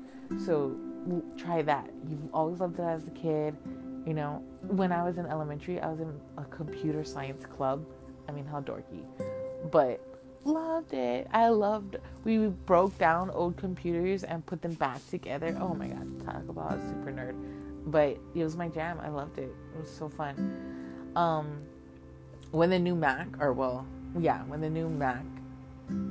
So 0.44 0.76
try 1.36 1.62
that. 1.62 1.88
You've 2.08 2.34
always 2.34 2.60
loved 2.60 2.78
it 2.78 2.82
as 2.82 3.06
a 3.06 3.10
kid. 3.10 3.56
You 4.06 4.14
know, 4.14 4.42
when 4.62 4.92
I 4.92 5.02
was 5.02 5.18
in 5.18 5.26
elementary, 5.26 5.80
I 5.80 5.88
was 5.88 6.00
in 6.00 6.12
a 6.36 6.44
computer 6.44 7.04
science 7.04 7.44
club. 7.44 7.84
I 8.28 8.32
mean, 8.32 8.44
how 8.44 8.60
dorky. 8.60 9.04
But 9.70 10.00
loved 10.44 10.94
it. 10.94 11.28
I 11.32 11.48
loved. 11.48 11.96
We 12.24 12.38
broke 12.48 12.96
down 12.98 13.30
old 13.30 13.56
computers 13.56 14.24
and 14.24 14.44
put 14.46 14.62
them 14.62 14.74
back 14.74 15.06
together. 15.10 15.56
Oh 15.60 15.74
my 15.74 15.88
god, 15.88 16.24
talk 16.24 16.48
about 16.48 16.78
a 16.78 16.88
super 16.88 17.12
nerd. 17.12 17.36
But 17.86 18.18
it 18.34 18.44
was 18.44 18.56
my 18.56 18.68
jam. 18.68 18.98
I 19.00 19.08
loved 19.08 19.38
it. 19.38 19.54
It 19.74 19.80
was 19.80 19.90
so 19.90 20.08
fun. 20.08 21.12
Um, 21.14 21.62
when 22.50 22.70
the 22.70 22.78
new 22.78 22.94
Mac, 22.94 23.28
or 23.40 23.52
well, 23.52 23.86
yeah, 24.18 24.42
when 24.44 24.60
the 24.60 24.70
new 24.70 24.88
Mac 24.88 25.24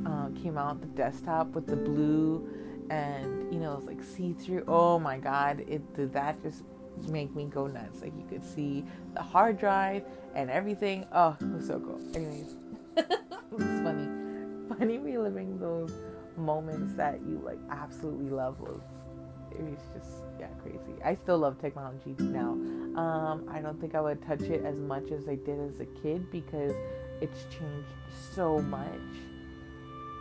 uh, 0.06 0.30
came 0.42 0.58
out, 0.58 0.82
the 0.82 0.88
desktop 0.88 1.48
with 1.50 1.68
the 1.68 1.76
blue 1.76 2.48
and 2.90 3.52
you 3.52 3.60
know 3.60 3.74
it 3.74 3.78
was 3.78 3.86
like 3.86 4.04
see 4.04 4.34
through. 4.34 4.64
Oh 4.68 5.00
my 5.00 5.18
god, 5.18 5.64
it 5.68 5.96
did 5.96 6.14
that 6.14 6.42
just 6.42 6.64
make 7.10 7.36
me 7.36 7.46
go 7.46 7.68
nuts. 7.68 8.02
Like 8.02 8.14
you 8.18 8.26
could 8.30 8.44
see 8.44 8.86
the 9.14 9.22
hard 9.22 9.58
drive 9.58 10.04
and 10.36 10.50
everything. 10.50 11.06
Oh, 11.12 11.36
it 11.40 11.54
was 11.54 11.68
so 11.68 11.80
cool. 11.80 12.00
Anyways, 12.14 12.54
it's 12.98 13.82
funny, 13.84 14.08
funny 14.70 14.98
reliving 14.98 15.60
those 15.60 15.94
moments 16.38 16.94
that 16.96 17.22
you 17.22 17.42
like 17.44 17.60
absolutely 17.72 18.30
love. 18.30 18.60
Was 18.60 18.82
it 19.52 19.62
was 19.62 19.80
just 19.94 20.24
yeah 20.40 20.48
crazy. 20.62 21.02
I 21.04 21.16
still 21.16 21.40
love 21.40 21.60
technology 21.60 22.16
now. 22.20 22.52
Um, 23.00 23.50
I 23.52 23.60
don't 23.62 23.80
think 23.80 23.96
I 23.96 24.02
would 24.02 24.22
touch 24.26 24.42
it 24.42 24.64
as 24.64 24.76
much 24.78 25.12
as 25.12 25.28
I 25.28 25.36
did 25.36 25.60
as 25.60 25.80
a 25.80 25.86
kid 26.02 26.30
because 26.32 26.74
it's 27.22 27.44
changed 27.46 27.94
so 28.34 28.60
much. 28.60 28.90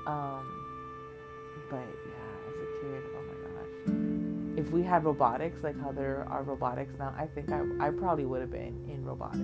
Um, 0.07 0.45
but 1.71 1.79
yeah, 1.79 2.49
as 2.49 2.55
a 2.55 2.67
kid, 2.81 3.03
oh 3.17 3.23
my 3.23 3.35
gosh. 3.49 4.59
If 4.59 4.71
we 4.71 4.83
had 4.83 5.05
robotics, 5.05 5.63
like 5.63 5.81
how 5.81 5.93
there 5.93 6.27
are 6.29 6.43
robotics 6.43 6.95
now, 6.99 7.15
I 7.19 7.27
think 7.27 7.51
I, 7.51 7.63
I 7.81 7.91
probably 7.91 8.25
would 8.25 8.41
have 8.41 8.51
been 8.51 8.89
in 8.89 9.05
robotics. 9.05 9.41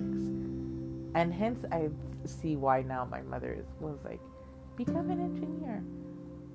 And 1.13 1.33
hence, 1.33 1.65
I 1.71 1.89
see 2.25 2.55
why 2.55 2.83
now 2.83 3.05
my 3.05 3.21
mother 3.21 3.65
was 3.79 3.97
like, 4.05 4.21
become 4.77 5.09
an 5.09 5.19
engineer. 5.19 5.83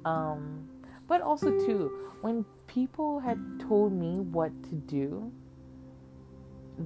Um, 0.04 0.68
but 1.08 1.20
also, 1.20 1.50
too, 1.50 1.90
when 2.22 2.44
people 2.66 3.20
had 3.20 3.38
told 3.60 3.92
me 3.92 4.20
what 4.20 4.50
to 4.64 4.74
do, 4.74 5.30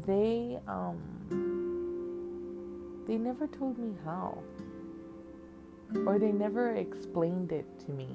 they, 0.06 0.58
um, 0.66 0.98
they 3.10 3.18
never 3.18 3.48
told 3.48 3.76
me 3.76 3.92
how. 4.04 4.38
Or 6.06 6.20
they 6.20 6.30
never 6.30 6.76
explained 6.76 7.50
it 7.50 7.66
to 7.86 7.90
me. 7.90 8.08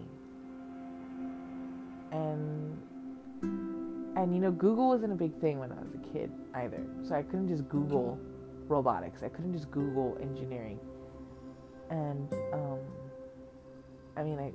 And 2.13 2.81
and 4.15 4.33
you 4.33 4.39
know 4.39 4.51
Google 4.51 4.87
wasn't 4.87 5.11
a 5.11 5.15
big 5.15 5.37
thing 5.41 5.59
when 5.59 5.73
I 5.73 5.75
was 5.75 5.93
a 5.95 6.13
kid 6.13 6.31
either. 6.53 6.81
So 7.03 7.13
I 7.13 7.23
couldn't 7.23 7.49
just 7.49 7.67
Google 7.67 8.17
robotics. 8.69 9.21
I 9.21 9.27
couldn't 9.27 9.51
just 9.51 9.69
Google 9.69 10.17
engineering. 10.21 10.79
And 11.89 12.33
um 12.53 12.79
I 14.15 14.23
mean 14.23 14.39
I 14.39 14.53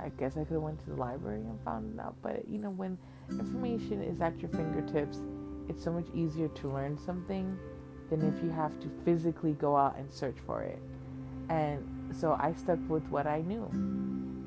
I 0.00 0.10
guess 0.10 0.36
I 0.36 0.44
could 0.44 0.54
have 0.54 0.62
went 0.62 0.78
to 0.84 0.90
the 0.90 0.94
library 0.94 1.40
and 1.40 1.58
found 1.64 1.92
it 1.92 2.00
out, 2.00 2.14
but 2.22 2.48
you 2.48 2.58
know 2.58 2.70
when 2.70 2.96
information 3.30 4.00
is 4.00 4.20
at 4.20 4.38
your 4.38 4.50
fingertips, 4.50 5.22
it's 5.68 5.82
so 5.82 5.90
much 5.90 6.06
easier 6.14 6.46
to 6.46 6.68
learn 6.68 6.96
something 6.96 7.58
than 8.10 8.22
if 8.22 8.42
you 8.42 8.50
have 8.50 8.78
to 8.80 8.90
physically 9.04 9.52
go 9.52 9.76
out 9.76 9.96
and 9.98 10.10
search 10.10 10.36
for 10.46 10.62
it. 10.62 10.78
And 11.48 11.86
so 12.12 12.36
I 12.40 12.52
stuck 12.54 12.78
with 12.88 13.06
what 13.08 13.26
I 13.26 13.42
knew. 13.42 13.68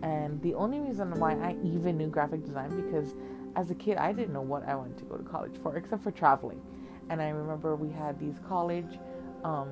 And 0.02 0.42
the 0.42 0.54
only 0.54 0.80
reason 0.80 1.12
why 1.20 1.34
I 1.34 1.56
even 1.64 1.98
knew 1.98 2.08
graphic 2.08 2.46
design 2.46 2.70
because 2.82 3.16
as 3.56 3.70
a 3.72 3.76
kid 3.76 3.98
I 3.98 4.14
didn't 4.14 4.34
know 4.34 4.42
what 4.42 4.68
I 4.68 4.76
wanted 4.76 4.98
to 5.00 5.06
go 5.06 5.18
to 5.18 5.24
college 5.24 5.54
for 5.62 5.76
except 5.76 6.04
for 6.04 6.12
traveling. 6.12 6.62
And 7.10 7.22
I 7.22 7.30
remember 7.30 7.76
we 7.76 7.92
had 7.92 8.20
these 8.20 8.40
college 8.48 9.00
um 9.44 9.70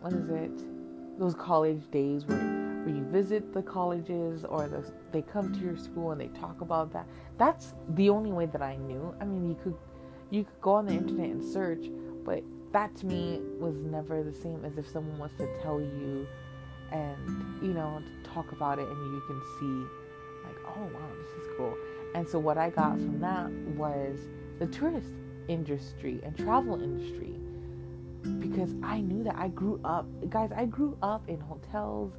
what 0.00 0.12
is 0.12 0.28
it? 0.30 1.18
Those 1.18 1.34
college 1.34 1.88
days 1.90 2.26
where 2.26 2.62
where 2.84 2.94
you 2.94 3.04
visit 3.04 3.52
the 3.52 3.62
colleges 3.62 4.44
or 4.44 4.66
the, 4.66 4.84
they 5.12 5.22
come 5.22 5.52
to 5.52 5.60
your 5.60 5.76
school 5.76 6.10
and 6.10 6.20
they 6.20 6.28
talk 6.28 6.60
about 6.60 6.92
that. 6.92 7.06
That's 7.38 7.74
the 7.90 8.10
only 8.10 8.32
way 8.32 8.46
that 8.46 8.62
I 8.62 8.76
knew. 8.76 9.14
I 9.20 9.24
mean, 9.24 9.48
you 9.48 9.56
could 9.62 9.76
you 10.30 10.44
could 10.44 10.60
go 10.60 10.72
on 10.72 10.86
the 10.86 10.92
internet 10.92 11.30
and 11.30 11.44
search, 11.44 11.86
but 12.24 12.42
that 12.72 12.94
to 12.96 13.06
me 13.06 13.40
was 13.58 13.74
never 13.76 14.22
the 14.22 14.32
same 14.32 14.64
as 14.64 14.78
if 14.78 14.88
someone 14.88 15.18
was 15.18 15.30
to 15.38 15.48
tell 15.62 15.80
you 15.80 16.26
and 16.90 17.62
you 17.62 17.72
know 17.72 18.02
talk 18.24 18.52
about 18.52 18.78
it 18.78 18.86
and 18.86 19.14
you 19.14 19.22
can 19.26 19.42
see 19.58 20.46
like 20.46 20.56
oh 20.66 20.82
wow 20.94 21.08
this 21.18 21.44
is 21.44 21.50
cool. 21.56 21.76
And 22.14 22.28
so 22.28 22.38
what 22.38 22.58
i 22.58 22.70
got 22.70 22.92
from 22.92 23.20
that 23.20 23.50
was 23.76 24.18
the 24.58 24.66
tourist 24.66 25.08
industry 25.48 26.20
and 26.22 26.36
travel 26.36 26.82
industry. 26.82 27.34
Because 28.38 28.74
i 28.82 29.00
knew 29.00 29.24
that 29.24 29.36
i 29.36 29.48
grew 29.48 29.80
up 29.84 30.06
guys 30.30 30.50
i 30.54 30.64
grew 30.64 30.96
up 31.02 31.28
in 31.28 31.40
hotels 31.40 32.12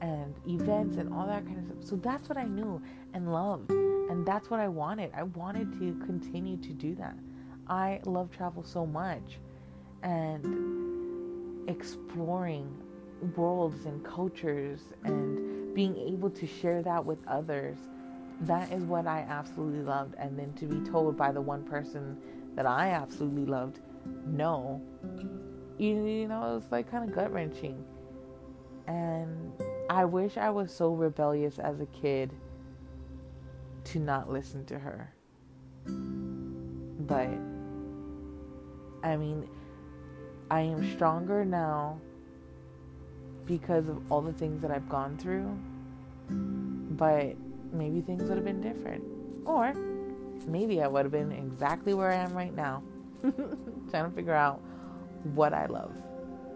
and 0.00 0.34
events 0.48 0.96
and 0.96 1.12
all 1.12 1.26
that 1.26 1.44
kind 1.44 1.58
of 1.58 1.66
stuff. 1.66 1.90
So 1.90 1.96
that's 1.96 2.28
what 2.28 2.38
i 2.38 2.44
knew 2.44 2.80
and 3.14 3.32
loved. 3.32 3.70
And 3.70 4.26
that's 4.26 4.50
what 4.50 4.60
i 4.60 4.68
wanted. 4.68 5.10
I 5.14 5.24
wanted 5.24 5.72
to 5.78 6.04
continue 6.06 6.56
to 6.56 6.72
do 6.72 6.94
that. 6.96 7.16
I 7.68 8.00
love 8.04 8.30
travel 8.30 8.64
so 8.64 8.86
much 8.86 9.38
and 10.02 11.68
exploring 11.68 12.72
worlds 13.36 13.84
and 13.84 14.04
cultures 14.04 14.80
and 15.04 15.74
being 15.74 15.96
able 15.96 16.30
to 16.30 16.46
share 16.46 16.82
that 16.82 17.04
with 17.04 17.26
others 17.26 17.76
that 18.42 18.72
is 18.72 18.84
what 18.84 19.06
i 19.06 19.20
absolutely 19.28 19.82
loved. 19.82 20.14
And 20.18 20.38
then 20.38 20.52
to 20.54 20.66
be 20.66 20.80
told 20.90 21.16
by 21.16 21.30
the 21.32 21.40
one 21.40 21.62
person 21.62 22.16
that 22.54 22.66
i 22.66 22.88
absolutely 22.88 23.44
loved 23.44 23.80
no. 24.26 24.80
You, 25.78 26.06
you 26.06 26.28
know 26.28 26.52
it 26.52 26.54
was 26.54 26.64
like 26.70 26.90
kind 26.90 27.08
of 27.08 27.14
gut 27.14 27.32
wrenching 27.32 27.84
and 28.86 29.52
i 29.88 30.04
wish 30.04 30.36
i 30.36 30.50
was 30.50 30.74
so 30.74 30.92
rebellious 30.92 31.58
as 31.58 31.80
a 31.80 31.86
kid 31.86 32.32
to 33.84 33.98
not 33.98 34.30
listen 34.30 34.64
to 34.66 34.78
her. 34.78 35.12
But 35.86 37.30
I 39.02 39.16
mean, 39.16 39.48
I 40.50 40.60
am 40.62 40.94
stronger 40.94 41.44
now 41.44 42.00
because 43.46 43.88
of 43.88 44.00
all 44.10 44.20
the 44.20 44.32
things 44.32 44.60
that 44.62 44.70
I've 44.70 44.88
gone 44.88 45.16
through. 45.16 45.56
But 46.28 47.36
maybe 47.72 48.00
things 48.00 48.24
would 48.24 48.36
have 48.36 48.44
been 48.44 48.60
different. 48.60 49.04
Or 49.44 49.72
maybe 50.46 50.82
I 50.82 50.88
would 50.88 51.04
have 51.04 51.12
been 51.12 51.32
exactly 51.32 51.94
where 51.94 52.10
I 52.10 52.16
am 52.16 52.32
right 52.34 52.54
now, 52.54 52.82
trying 53.90 54.04
to 54.04 54.10
figure 54.14 54.34
out 54.34 54.60
what 55.34 55.52
I 55.52 55.66
love. 55.66 55.92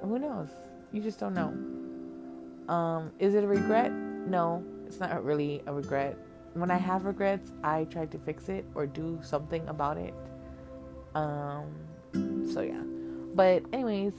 Who 0.03 0.19
knows? 0.19 0.49
You 0.93 1.01
just 1.01 1.19
don't 1.19 1.35
know. 1.35 2.73
Um, 2.73 3.13
is 3.19 3.35
it 3.35 3.45
a 3.45 3.47
regret? 3.47 3.93
No, 3.93 4.65
it's 4.87 5.01
not 5.01 5.25
really 5.25 5.63
a 5.67 5.73
regret. 5.73 6.17
When 6.55 6.71
I 6.71 6.77
have 6.77 7.05
regrets, 7.05 7.53
I 7.63 7.85
try 7.85 8.07
to 8.07 8.19
fix 8.19 8.49
it 8.49 8.65
or 8.75 8.87
do 8.87 9.19
something 9.23 9.67
about 9.69 9.99
it. 9.99 10.15
Um, 11.15 11.75
so 12.53 12.61
yeah. 12.61 12.83
But 13.35 13.65
anyways, 13.73 14.13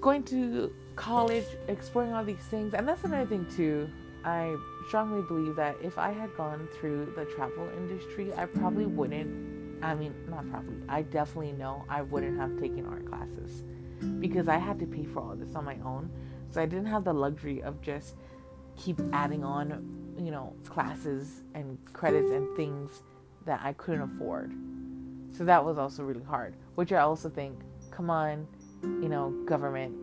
going 0.00 0.22
to 0.24 0.72
college, 0.96 1.44
exploring 1.68 2.12
all 2.12 2.24
these 2.24 2.44
things, 2.50 2.74
and 2.74 2.86
that's 2.88 3.04
another 3.04 3.26
thing 3.26 3.46
too. 3.54 3.88
I 4.24 4.56
strongly 4.88 5.22
believe 5.22 5.54
that 5.56 5.76
if 5.82 5.98
I 5.98 6.10
had 6.10 6.36
gone 6.36 6.68
through 6.78 7.12
the 7.16 7.24
travel 7.26 7.68
industry, 7.76 8.32
I 8.34 8.46
probably 8.46 8.86
wouldn't. 8.86 9.84
I 9.84 9.94
mean, 9.94 10.14
not 10.28 10.50
probably. 10.50 10.76
I 10.88 11.02
definitely 11.02 11.52
know 11.52 11.84
I 11.88 12.02
wouldn't 12.02 12.38
have 12.40 12.58
taken 12.58 12.86
art 12.86 13.06
classes 13.06 13.62
because 14.18 14.48
I 14.48 14.58
had 14.58 14.78
to 14.80 14.86
pay 14.86 15.04
for 15.04 15.20
all 15.20 15.36
this 15.36 15.54
on 15.54 15.64
my 15.64 15.76
own. 15.84 16.10
So 16.50 16.60
I 16.60 16.66
didn't 16.66 16.86
have 16.86 17.04
the 17.04 17.12
luxury 17.12 17.62
of 17.62 17.80
just 17.82 18.16
keep 18.76 19.00
adding 19.12 19.44
on, 19.44 20.14
you 20.18 20.30
know, 20.30 20.54
classes 20.64 21.42
and 21.54 21.78
credits 21.92 22.30
and 22.30 22.56
things 22.56 23.02
that 23.44 23.60
I 23.62 23.74
couldn't 23.74 24.02
afford. 24.02 24.54
So 25.30 25.44
that 25.44 25.64
was 25.64 25.78
also 25.78 26.02
really 26.02 26.24
hard, 26.24 26.56
which 26.74 26.92
I 26.92 27.00
also 27.00 27.28
think, 27.28 27.60
come 27.96 28.10
on, 28.10 28.46
you 28.82 29.08
know, 29.08 29.30
government, 29.46 29.94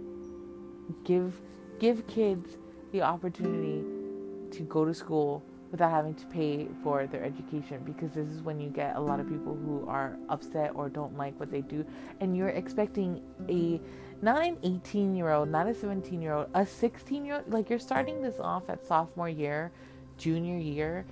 give 1.03 1.39
give 1.79 2.05
kids 2.07 2.57
the 2.91 3.01
opportunity 3.01 3.83
to 4.51 4.63
go 4.63 4.83
to 4.83 4.93
school 4.93 5.43
without 5.71 5.91
having 5.91 6.13
to 6.13 6.25
pay 6.27 6.67
for 6.83 7.07
their 7.07 7.23
education 7.23 7.81
because 7.83 8.11
this 8.11 8.27
is 8.27 8.41
when 8.41 8.59
you 8.59 8.69
get 8.69 8.95
a 8.95 8.99
lot 8.99 9.19
of 9.19 9.27
people 9.27 9.55
who 9.55 9.87
are 9.87 10.17
upset 10.29 10.71
or 10.75 10.87
don't 10.87 11.17
like 11.17 11.37
what 11.39 11.51
they 11.51 11.61
do 11.61 11.85
and 12.19 12.37
you're 12.37 12.49
expecting 12.49 13.21
a 13.49 13.81
not 14.21 14.43
an 14.45 14.57
18 14.61 15.15
year 15.15 15.31
old 15.31 15.49
not 15.49 15.67
a 15.67 15.73
17 15.73 16.21
year 16.21 16.33
old 16.33 16.47
a 16.53 16.65
16 16.65 17.25
year 17.25 17.35
old 17.35 17.51
like 17.51 17.71
you're 17.71 17.79
starting 17.79 18.21
this 18.21 18.39
off 18.39 18.69
at 18.69 18.85
sophomore 18.85 19.29
year 19.29 19.71
junior 20.17 20.57
year 20.57 21.05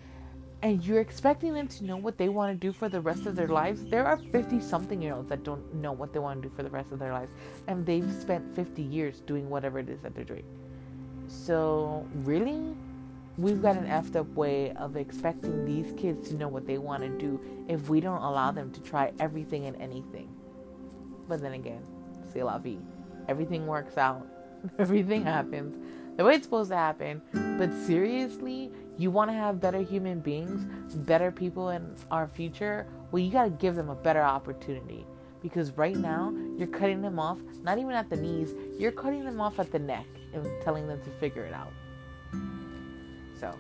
and 0.64 0.84
you're 0.84 1.00
expecting 1.00 1.54
them 1.54 1.68
to 1.68 1.84
know 1.84 1.98
what 1.98 2.18
they 2.18 2.30
want 2.30 2.52
to 2.54 2.68
do 2.68 2.72
for 2.72 2.88
the 2.88 3.02
rest 3.02 3.26
of 3.26 3.36
their 3.36 3.48
lives 3.48 3.84
there 3.86 4.06
are 4.06 4.18
50 4.18 4.60
something 4.60 5.02
year 5.02 5.14
olds 5.14 5.30
that 5.30 5.44
don't 5.44 5.74
know 5.76 5.92
what 5.92 6.14
they 6.14 6.20
want 6.20 6.42
to 6.42 6.48
do 6.48 6.56
for 6.56 6.64
the 6.64 6.70
rest 6.70 6.92
of 6.92 7.00
their 7.00 7.14
lives 7.14 7.32
and 7.68 7.86
they've 7.86 8.12
spent 8.14 8.56
50 8.56 8.82
years 8.82 9.22
doing 9.22 9.50
whatever 9.50 9.80
it 9.80 9.90
is 9.90 10.00
that 10.02 10.14
they're 10.16 10.24
doing 10.24 10.46
so 11.28 12.06
really 12.24 12.76
we've 13.38 13.62
got 13.62 13.76
an 13.76 13.86
effed 13.86 14.16
up 14.16 14.28
way 14.36 14.72
of 14.74 14.96
expecting 14.96 15.66
these 15.66 15.94
kids 15.94 16.30
to 16.30 16.36
know 16.36 16.48
what 16.48 16.68
they 16.68 16.78
want 16.78 17.02
to 17.02 17.10
do 17.10 17.40
if 17.68 17.90
we 17.90 18.00
don't 18.00 18.22
allow 18.22 18.52
them 18.52 18.72
to 18.72 18.82
try 18.82 19.12
everything 19.20 19.66
and 19.66 19.82
anything. 19.82 20.30
But 21.28 21.42
then 21.42 21.54
again, 21.54 21.82
c'est 22.32 22.44
la 22.44 22.60
vie. 22.60 22.78
Everything 23.30 23.68
works 23.68 23.98
out, 23.98 24.28
everything 24.80 25.24
happens 25.24 25.78
the 26.18 26.26
way 26.26 26.36
it's 26.36 26.44
supposed 26.44 26.70
to 26.70 26.78
happen. 26.78 27.22
But 27.58 27.74
seriously, 27.86 28.72
you 28.98 29.12
want 29.12 29.30
to 29.30 29.34
have 29.34 29.60
better 29.60 29.82
human 29.82 30.20
beings, 30.20 30.66
better 30.96 31.32
people 31.32 31.70
in 31.70 31.96
our 32.12 32.28
future? 32.28 32.88
Well, 33.12 33.22
you 33.22 33.32
got 33.32 33.44
to 33.46 33.50
give 33.50 33.76
them 33.76 33.90
a 33.90 33.96
better 33.96 34.22
opportunity. 34.22 35.06
Because 35.42 35.72
right 35.72 35.96
now, 35.96 36.34
you're 36.56 36.68
cutting 36.68 37.02
them 37.02 37.18
off, 37.18 37.40
not 37.64 37.80
even 37.80 37.92
at 37.92 38.10
the 38.10 38.16
knees, 38.16 38.54
you're 38.78 38.92
cutting 38.92 39.26
them 39.26 39.42
off 39.42 39.60
at 39.60 39.72
the 39.72 39.80
neck 39.80 40.06
and 40.34 40.46
telling 40.64 40.88
them 40.88 41.02
to 41.04 41.10
figure 41.20 41.46
it 41.46 41.54
out. 41.54 41.74
So 43.40 43.56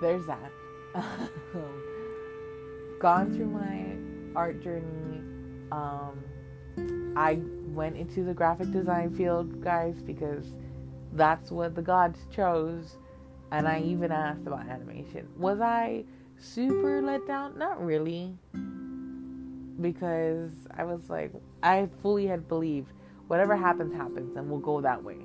there's 0.00 0.26
that. 0.26 0.50
Gone 2.98 3.34
through 3.34 3.50
my 3.50 3.96
art 4.34 4.60
journey. 4.62 5.22
Um, 5.70 6.24
I 7.16 7.40
went 7.68 7.96
into 7.96 8.24
the 8.24 8.34
graphic 8.34 8.72
design 8.72 9.14
field, 9.14 9.62
guys, 9.62 9.94
because 10.02 10.54
that's 11.12 11.50
what 11.50 11.74
the 11.74 11.82
gods 11.82 12.18
chose. 12.34 12.96
And 13.54 13.68
I 13.68 13.80
even 13.82 14.10
asked 14.10 14.48
about 14.48 14.66
animation. 14.66 15.28
Was 15.36 15.60
I 15.60 16.02
super 16.38 17.00
let 17.00 17.24
down? 17.24 17.56
Not 17.56 17.80
really. 17.80 18.36
Because 19.80 20.50
I 20.76 20.82
was 20.82 21.08
like, 21.08 21.30
I 21.62 21.88
fully 22.02 22.26
had 22.26 22.48
believed 22.48 22.90
whatever 23.28 23.54
happens, 23.56 23.94
happens, 23.94 24.36
and 24.36 24.50
we'll 24.50 24.58
go 24.58 24.80
that 24.80 25.02
way 25.02 25.18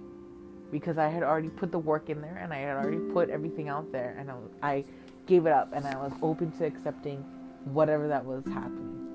because 0.71 0.99
I 0.99 1.07
had 1.07 1.23
already 1.23 1.49
put 1.49 1.71
the 1.71 1.79
work 1.79 2.11
in 2.11 2.21
there 2.21 2.37
and 2.37 2.53
I 2.53 2.59
had 2.59 2.77
already 2.77 2.99
put 3.11 3.31
everything 3.31 3.67
out 3.67 3.91
there 3.91 4.15
and 4.19 4.29
I, 4.29 4.33
was, 4.35 4.51
I 4.61 4.85
gave 5.25 5.47
it 5.47 5.51
up 5.51 5.73
and 5.73 5.87
I 5.87 5.95
was 5.95 6.11
open 6.21 6.51
to 6.59 6.65
accepting 6.65 7.25
whatever 7.65 8.07
that 8.07 8.23
was 8.23 8.45
happening. 8.45 9.07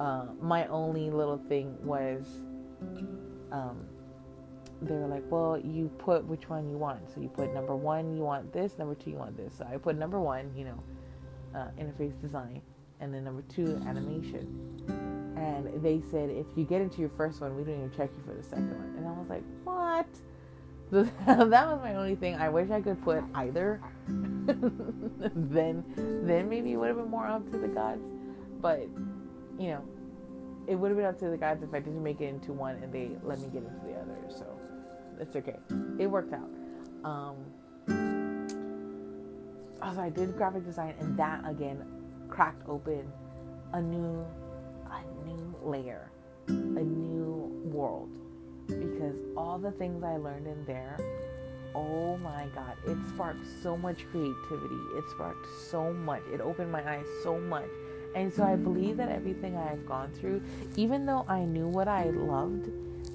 Uh, 0.00 0.24
my 0.40 0.66
only 0.68 1.10
little 1.10 1.36
thing 1.36 1.76
was 1.84 2.24
um, 3.52 3.84
they 4.82 4.94
were 4.94 5.06
like, 5.06 5.24
well, 5.30 5.58
you 5.58 5.88
put 5.98 6.24
which 6.24 6.48
one 6.48 6.68
you 6.68 6.76
want. 6.76 7.08
So 7.14 7.20
you 7.20 7.28
put 7.28 7.54
number 7.54 7.76
one, 7.76 8.16
you 8.16 8.22
want 8.22 8.52
this, 8.52 8.78
number 8.78 8.94
two, 8.94 9.10
you 9.10 9.16
want 9.16 9.36
this. 9.36 9.54
So 9.58 9.66
I 9.70 9.76
put 9.76 9.96
number 9.96 10.20
one, 10.20 10.52
you 10.56 10.64
know, 10.64 10.82
uh, 11.54 11.68
interface 11.78 12.20
design, 12.20 12.60
and 13.00 13.14
then 13.14 13.24
number 13.24 13.42
two, 13.42 13.80
animation. 13.86 14.46
And 15.36 15.82
they 15.82 16.02
said, 16.10 16.30
if 16.30 16.46
you 16.56 16.64
get 16.64 16.80
into 16.82 17.00
your 17.00 17.10
first 17.10 17.40
one, 17.40 17.56
we 17.56 17.64
don't 17.64 17.76
even 17.76 17.90
check 17.90 18.10
you 18.16 18.22
for 18.24 18.34
the 18.34 18.42
second 18.42 18.76
one. 18.76 18.94
And 18.96 19.06
I 19.06 19.12
was 19.12 19.28
like, 19.28 19.42
what? 19.64 20.06
that 20.92 21.66
was 21.66 21.80
my 21.80 21.94
only 21.94 22.16
thing. 22.16 22.34
I 22.34 22.48
wish 22.48 22.70
I 22.70 22.80
could 22.80 23.02
put 23.02 23.24
either. 23.34 23.80
then, 24.08 25.84
then 25.96 26.48
maybe 26.48 26.72
it 26.72 26.76
would 26.76 26.88
have 26.88 26.96
been 26.96 27.10
more 27.10 27.26
up 27.26 27.50
to 27.50 27.58
the 27.58 27.68
gods. 27.68 28.02
But, 28.60 28.82
you 29.58 29.68
know, 29.68 29.82
it 30.66 30.74
would 30.74 30.88
have 30.88 30.96
been 30.96 31.06
up 31.06 31.18
to 31.20 31.28
the 31.28 31.36
gods 31.36 31.62
if 31.62 31.72
I 31.74 31.80
didn't 31.80 32.02
make 32.02 32.20
it 32.20 32.26
into 32.26 32.52
one 32.52 32.76
and 32.76 32.92
they 32.92 33.10
let 33.22 33.40
me 33.40 33.48
get 33.48 33.62
into 33.62 33.86
the 33.86 33.94
other. 33.94 34.16
So 34.28 34.46
it's 35.22 35.36
okay. 35.36 35.56
It 35.98 36.06
worked 36.06 36.34
out. 36.34 36.50
Um, 37.04 37.36
also, 39.80 40.00
I 40.00 40.10
did 40.10 40.36
graphic 40.36 40.64
design, 40.64 40.94
and 41.00 41.16
that 41.16 41.42
again 41.48 41.84
cracked 42.28 42.68
open 42.68 43.10
a 43.72 43.80
new, 43.80 44.24
a 44.90 45.26
new 45.26 45.54
layer, 45.62 46.10
a 46.48 46.52
new 46.52 47.50
world 47.64 48.10
because 48.66 49.16
all 49.36 49.58
the 49.58 49.72
things 49.72 50.02
I 50.04 50.16
learned 50.16 50.46
in 50.46 50.64
there, 50.66 50.98
oh 51.74 52.16
my 52.18 52.46
God, 52.54 52.76
it 52.86 52.96
sparked 53.08 53.44
so 53.62 53.76
much 53.76 54.06
creativity. 54.10 54.80
It 54.96 55.04
sparked 55.10 55.46
so 55.70 55.92
much. 55.92 56.22
It 56.32 56.40
opened 56.40 56.70
my 56.70 56.88
eyes 56.88 57.06
so 57.22 57.38
much. 57.38 57.68
And 58.14 58.32
so 58.32 58.42
I 58.44 58.56
believe 58.56 58.98
that 58.98 59.08
everything 59.08 59.56
I 59.56 59.68
have 59.68 59.86
gone 59.86 60.10
through, 60.12 60.42
even 60.76 61.06
though 61.06 61.24
I 61.28 61.44
knew 61.44 61.66
what 61.66 61.88
I 61.88 62.10
loved, 62.10 62.70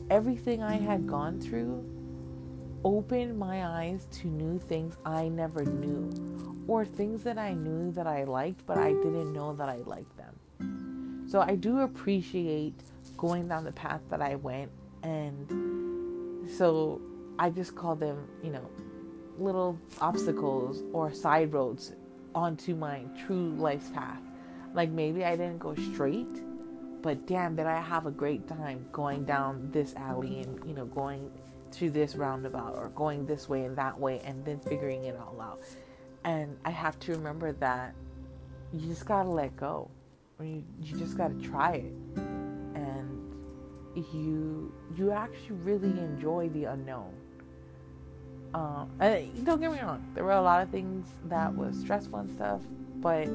everything 0.10 0.64
I 0.64 0.78
had 0.78 1.08
gone 1.08 1.40
through 1.40 1.86
opened 2.84 3.38
my 3.38 3.66
eyes 3.66 4.08
to 4.12 4.28
new 4.28 4.60
things 4.60 4.98
I 5.06 5.28
never 5.28 5.66
knew, 5.66 6.12
or 6.68 6.86
things 6.86 7.24
that 7.24 7.38
I 7.38 7.54
knew 7.54 7.92
that 7.92 8.08
I 8.08 8.24
liked, 8.24 8.66
but 8.66 8.78
I 8.78 8.90
didn't 8.94 9.34
know 9.34 9.54
that 9.54 9.70
I 9.70 9.78
liked 9.86 10.16
them. 10.18 11.28
So 11.30 11.42
I 11.42 11.56
do 11.56 11.80
appreciate 11.80 12.76
going 13.18 13.48
down 13.48 13.64
the 13.64 13.72
path 13.72 14.02
that 14.10 14.22
I 14.22 14.36
went 14.36 14.72
and 15.04 16.50
so 16.50 17.02
I 17.40 17.50
just 17.50 17.76
call 17.76 17.96
them, 17.96 18.28
you 18.44 18.52
know, 18.52 18.70
little 19.38 19.78
obstacles 20.02 20.84
or 20.94 21.14
side 21.14 21.54
roads 21.54 21.94
onto 22.34 22.76
my 22.76 23.02
true 23.26 23.54
life's 23.58 23.90
path. 23.90 24.22
Like 24.74 24.90
maybe 24.90 25.26
I 25.26 25.36
didn't 25.36 25.60
go 25.60 25.76
straight, 25.76 26.42
but 27.02 27.28
damn, 27.28 27.56
did 27.56 27.66
I 27.66 27.82
have 27.82 28.06
a 28.06 28.12
great 28.12 28.48
time 28.48 28.86
going 28.92 29.26
down 29.26 29.70
this 29.72 29.94
alley 29.96 30.42
and, 30.42 30.60
you 30.66 30.74
know, 30.74 30.86
going 30.86 31.30
through 31.72 31.92
this 31.92 32.16
roundabout 32.16 32.76
or 32.76 32.90
going 32.90 33.26
this 33.26 33.48
way 33.50 33.66
and 33.66 33.76
that 33.78 34.00
way 34.00 34.22
and 34.26 34.44
then 34.46 34.60
figuring 34.60 35.06
it 35.06 35.18
all 35.18 35.40
out. 35.42 35.62
And 36.24 36.58
I 36.66 36.72
have 36.72 37.00
to 37.02 37.12
remember 37.14 37.54
that 37.54 37.94
you 38.74 38.88
just 38.88 39.06
gotta 39.06 39.30
let 39.30 39.56
go. 39.56 39.90
You, 40.42 40.64
you 40.82 40.98
just 40.98 41.18
gotta 41.18 41.34
try 41.36 41.74
it 41.74 41.94
And 42.76 43.28
you 43.96 44.74
you 44.96 45.12
actually 45.12 45.56
really 45.58 45.90
enjoy 45.90 46.50
the 46.50 46.66
unknown. 46.66 47.14
Um, 48.54 48.90
and 49.00 49.46
don't 49.46 49.60
get 49.60 49.72
me 49.72 49.80
wrong, 49.80 50.06
there 50.16 50.24
were 50.24 50.32
a 50.32 50.42
lot 50.42 50.62
of 50.62 50.70
things 50.70 51.08
that 51.26 51.54
was 51.54 51.78
stressful 51.80 52.20
and 52.20 52.32
stuff, 52.32 52.62
but 52.98 53.28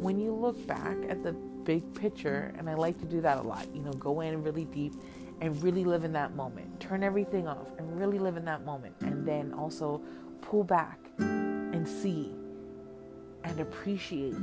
when 0.00 0.18
you 0.18 0.34
look 0.34 0.66
back 0.66 0.96
at 1.08 1.22
the 1.22 1.32
big 1.32 1.94
picture, 1.94 2.52
and 2.58 2.68
I 2.68 2.74
like 2.74 2.98
to 3.00 3.06
do 3.06 3.20
that 3.20 3.38
a 3.38 3.42
lot, 3.42 3.72
you 3.74 3.80
know, 3.82 3.92
go 3.92 4.20
in 4.22 4.42
really 4.42 4.64
deep 4.64 4.94
and 5.40 5.62
really 5.62 5.84
live 5.84 6.04
in 6.04 6.12
that 6.12 6.34
moment, 6.34 6.80
turn 6.80 7.02
everything 7.02 7.48
off 7.48 7.68
and 7.78 7.98
really 7.98 8.18
live 8.18 8.36
in 8.36 8.44
that 8.44 8.64
moment, 8.64 8.94
and 9.00 9.26
then 9.26 9.52
also 9.54 10.00
pull 10.40 10.64
back 10.64 10.98
and 11.18 11.86
see 11.86 12.34
and 13.44 13.60
appreciate 13.60 14.34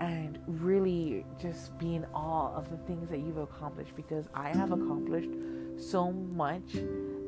and 0.00 0.38
really 0.46 1.24
just 1.40 1.76
be 1.78 1.94
in 1.94 2.04
awe 2.14 2.54
of 2.54 2.70
the 2.70 2.76
things 2.78 3.08
that 3.08 3.18
you've 3.18 3.38
accomplished 3.38 3.94
because 3.96 4.28
I 4.34 4.48
have 4.50 4.72
accomplished 4.72 5.30
so 5.76 6.12
much 6.12 6.72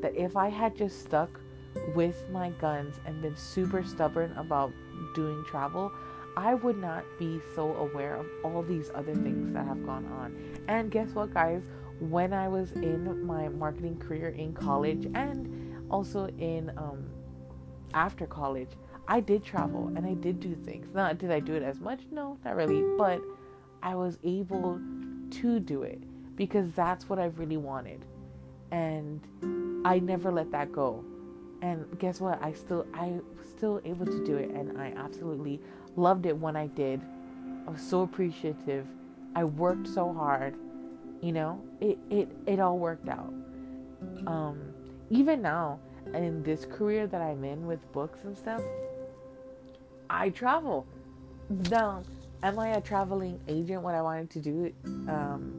that 0.03 0.15
if 0.15 0.37
I 0.37 0.49
had 0.49 0.77
just 0.77 1.01
stuck 1.01 1.41
with 1.95 2.29
my 2.31 2.51
guns 2.51 2.97
and 3.07 3.23
been 3.23 3.37
super 3.37 3.85
stubborn 3.85 4.33
about 4.37 4.73
doing 5.15 5.45
travel, 5.47 5.93
I 6.37 6.55
would 6.55 6.79
not 6.79 7.05
be 7.19 7.41
so 7.55 7.75
aware 7.77 8.17
of 8.17 8.27
all 8.45 8.63
these 8.63 8.91
other 8.95 9.15
things 9.15 9.53
that 9.55 9.67
have 9.67 9.85
gone 9.87 10.07
on. 10.07 10.37
And 10.69 10.91
guess 10.91 11.11
what, 11.11 11.33
guys? 11.33 11.63
When 12.01 12.33
I 12.33 12.49
was 12.49 12.73
in 12.73 13.25
my 13.25 13.49
marketing 13.49 13.99
career 13.99 14.29
in 14.29 14.53
college 14.53 15.07
and 15.15 15.91
also 15.91 16.27
in 16.39 16.71
um, 16.77 17.05
after 17.95 18.27
college, 18.27 18.71
I 19.09 19.21
did 19.21 19.45
travel 19.45 19.93
and 19.97 20.05
I 20.05 20.15
did 20.15 20.41
do 20.41 20.55
things. 20.55 20.89
Not 20.95 21.19
did 21.19 21.31
I 21.31 21.41
do 21.41 21.55
it 21.55 21.63
as 21.63 21.81
much? 21.81 22.01
No, 22.11 22.39
not 22.45 22.57
really. 22.57 22.83
But 22.99 23.21
I 23.83 23.95
was 23.95 24.19
able 24.25 24.81
to 25.31 25.61
do 25.61 25.83
it 25.83 26.01
because 26.37 26.73
that's 26.73 27.09
what 27.09 27.19
I 27.19 27.27
really 27.27 27.57
wanted. 27.57 28.05
And 28.73 29.21
I 29.87 29.99
never 30.01 30.33
let 30.33 30.51
that 30.53 30.73
go. 30.73 31.05
And 31.63 31.87
guess 31.99 32.21
what? 32.21 32.43
I 32.43 32.53
still 32.53 32.87
I 32.95 33.21
was 33.39 33.47
still 33.49 33.81
able 33.85 34.07
to 34.07 34.25
do 34.25 34.37
it 34.37 34.51
and 34.51 34.79
I 34.79 34.93
absolutely 34.97 35.61
loved 35.95 36.27
it 36.27 36.37
when 36.37 36.57
I 36.57 36.67
did. 36.67 37.01
I 37.67 37.71
was 37.71 37.81
so 37.81 38.03
appreciative. 38.03 38.87
I 39.35 39.45
worked 39.45 39.89
so 39.89 40.13
hard. 40.13 40.55
You 41.27 41.33
know, 41.33 41.61
it 41.81 41.99
it 42.11 42.29
it 42.47 42.61
all 42.61 42.79
worked 42.79 43.09
out. 43.09 43.33
Um 44.27 44.57
even 45.11 45.43
now 45.43 45.81
in 46.15 46.43
this 46.43 46.65
career 46.65 47.07
that 47.07 47.21
I'm 47.21 47.43
in 47.45 47.67
with 47.67 47.81
books 47.93 48.21
and 48.25 48.37
stuff, 48.37 48.63
I 50.09 50.31
travel. 50.31 50.87
Now, 51.71 52.03
am 52.43 52.59
I 52.59 52.69
a 52.71 52.81
traveling 52.81 53.41
agent? 53.49 53.83
What 53.83 53.95
I 53.95 54.03
wanted 54.03 54.31
to 54.31 54.41
do 54.41 54.73
um, 55.09 55.53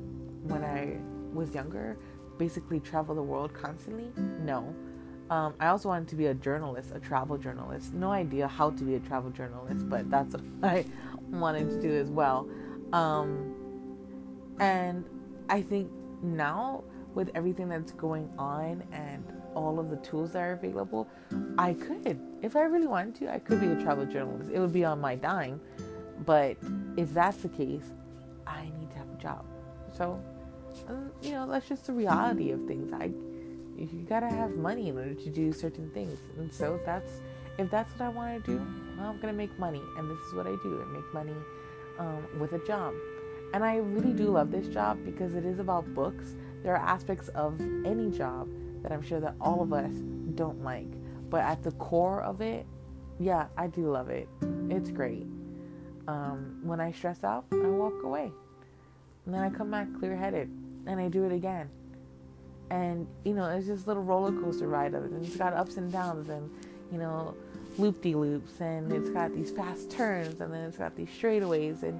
when 0.43 0.63
I 0.63 0.97
was 1.33 1.53
younger, 1.53 1.97
basically 2.37 2.79
travel 2.79 3.15
the 3.15 3.21
world 3.21 3.53
constantly? 3.53 4.11
No. 4.43 4.73
Um, 5.29 5.53
I 5.59 5.67
also 5.67 5.89
wanted 5.89 6.07
to 6.09 6.15
be 6.15 6.27
a 6.27 6.33
journalist, 6.33 6.91
a 6.95 6.99
travel 6.99 7.37
journalist. 7.37 7.93
No 7.93 8.11
idea 8.11 8.47
how 8.47 8.69
to 8.71 8.83
be 8.83 8.95
a 8.95 8.99
travel 8.99 9.29
journalist, 9.29 9.89
but 9.89 10.09
that's 10.09 10.35
what 10.59 10.71
I 10.71 10.85
wanted 11.29 11.69
to 11.69 11.81
do 11.81 11.93
as 11.93 12.09
well. 12.09 12.47
Um, 12.93 13.53
and 14.59 15.03
I 15.49 15.61
think 15.61 15.89
now, 16.21 16.83
with 17.13 17.31
everything 17.35 17.69
that's 17.69 17.91
going 17.93 18.29
on 18.37 18.83
and 18.91 19.23
all 19.55 19.79
of 19.79 19.89
the 19.89 19.97
tools 19.97 20.33
that 20.33 20.39
are 20.39 20.53
available, 20.53 21.07
I 21.57 21.73
could, 21.73 22.19
if 22.41 22.55
I 22.55 22.61
really 22.63 22.87
wanted 22.87 23.15
to, 23.15 23.33
I 23.33 23.39
could 23.39 23.59
be 23.59 23.67
a 23.67 23.75
travel 23.75 24.05
journalist. 24.05 24.51
It 24.53 24.59
would 24.59 24.73
be 24.73 24.85
on 24.85 25.01
my 25.01 25.15
dime. 25.15 25.59
But 26.25 26.57
if 26.95 27.13
that's 27.13 27.37
the 27.37 27.49
case, 27.49 27.85
I 28.45 28.63
need 28.79 28.91
to 28.91 28.97
have 28.97 29.09
a 29.09 29.21
job. 29.21 29.45
So, 29.95 30.21
um, 30.87 31.11
you 31.21 31.31
know, 31.31 31.49
that's 31.49 31.67
just 31.67 31.87
the 31.87 31.93
reality 31.93 32.51
of 32.51 32.65
things. 32.65 32.91
I, 32.93 33.11
you 33.77 34.05
gotta 34.07 34.27
have 34.27 34.51
money 34.55 34.89
in 34.89 34.97
order 34.97 35.13
to 35.13 35.29
do 35.29 35.51
certain 35.53 35.89
things, 35.91 36.19
and 36.37 36.51
so 36.51 36.75
if 36.75 36.85
that's 36.85 37.21
if 37.57 37.69
that's 37.69 37.91
what 37.93 38.01
I 38.01 38.09
want 38.09 38.43
to 38.45 38.51
do. 38.51 38.67
Well, 38.97 39.09
I'm 39.09 39.19
gonna 39.19 39.33
make 39.33 39.57
money, 39.59 39.81
and 39.97 40.09
this 40.09 40.19
is 40.25 40.33
what 40.33 40.47
I 40.47 40.55
do. 40.63 40.83
I 40.83 40.93
make 40.93 41.13
money 41.13 41.35
um, 41.99 42.25
with 42.39 42.53
a 42.53 42.59
job, 42.65 42.93
and 43.53 43.63
I 43.63 43.77
really 43.77 44.13
do 44.13 44.25
love 44.25 44.51
this 44.51 44.67
job 44.67 44.97
because 45.05 45.35
it 45.35 45.45
is 45.45 45.59
about 45.59 45.93
books. 45.93 46.35
There 46.63 46.75
are 46.75 46.85
aspects 46.85 47.29
of 47.29 47.59
any 47.85 48.11
job 48.11 48.49
that 48.83 48.91
I'm 48.91 49.01
sure 49.01 49.19
that 49.19 49.35
all 49.39 49.61
of 49.61 49.73
us 49.73 49.93
don't 50.35 50.63
like. 50.63 50.91
But 51.29 51.41
at 51.41 51.63
the 51.63 51.71
core 51.71 52.21
of 52.21 52.41
it, 52.41 52.65
yeah, 53.19 53.47
I 53.57 53.67
do 53.67 53.89
love 53.89 54.09
it. 54.09 54.27
It's 54.69 54.91
great. 54.91 55.25
Um, 56.07 56.59
when 56.63 56.79
I 56.79 56.91
stress 56.91 57.23
out, 57.23 57.45
I 57.51 57.67
walk 57.67 58.03
away. 58.03 58.31
And 59.25 59.33
then 59.33 59.41
I 59.41 59.49
come 59.49 59.71
back 59.71 59.87
clear 59.99 60.15
headed 60.15 60.49
and 60.85 60.99
I 60.99 61.09
do 61.09 61.25
it 61.25 61.33
again. 61.33 61.69
And, 62.69 63.07
you 63.23 63.33
know, 63.33 63.45
it's 63.45 63.67
just 63.67 63.85
a 63.85 63.87
little 63.87 64.03
roller 64.03 64.31
coaster 64.31 64.67
ride 64.67 64.93
of 64.93 65.05
it. 65.05 65.11
And 65.11 65.25
it's 65.25 65.37
got 65.37 65.53
ups 65.53 65.77
and 65.77 65.91
downs 65.91 66.29
and, 66.29 66.49
you 66.91 66.97
know, 66.97 67.35
loop 67.77 68.01
de 68.01 68.13
loops. 68.13 68.59
And 68.59 68.91
it's 68.91 69.09
got 69.09 69.33
these 69.33 69.51
fast 69.51 69.89
turns 69.89 70.41
and 70.41 70.53
then 70.53 70.65
it's 70.65 70.77
got 70.77 70.95
these 70.95 71.09
straightaways. 71.09 71.83
And, 71.83 71.99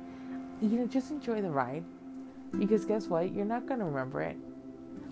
you 0.62 0.80
know, 0.80 0.88
just 0.88 1.12
enjoy 1.12 1.42
the 1.42 1.52
ride. 1.52 1.84
Because 2.58 2.86
guess 2.86 3.08
what? 3.08 3.34
You're 3.34 3.46
not 3.46 3.68
going 3.68 3.80
to 3.80 3.86
remember 3.86 4.22
it. 4.22 4.38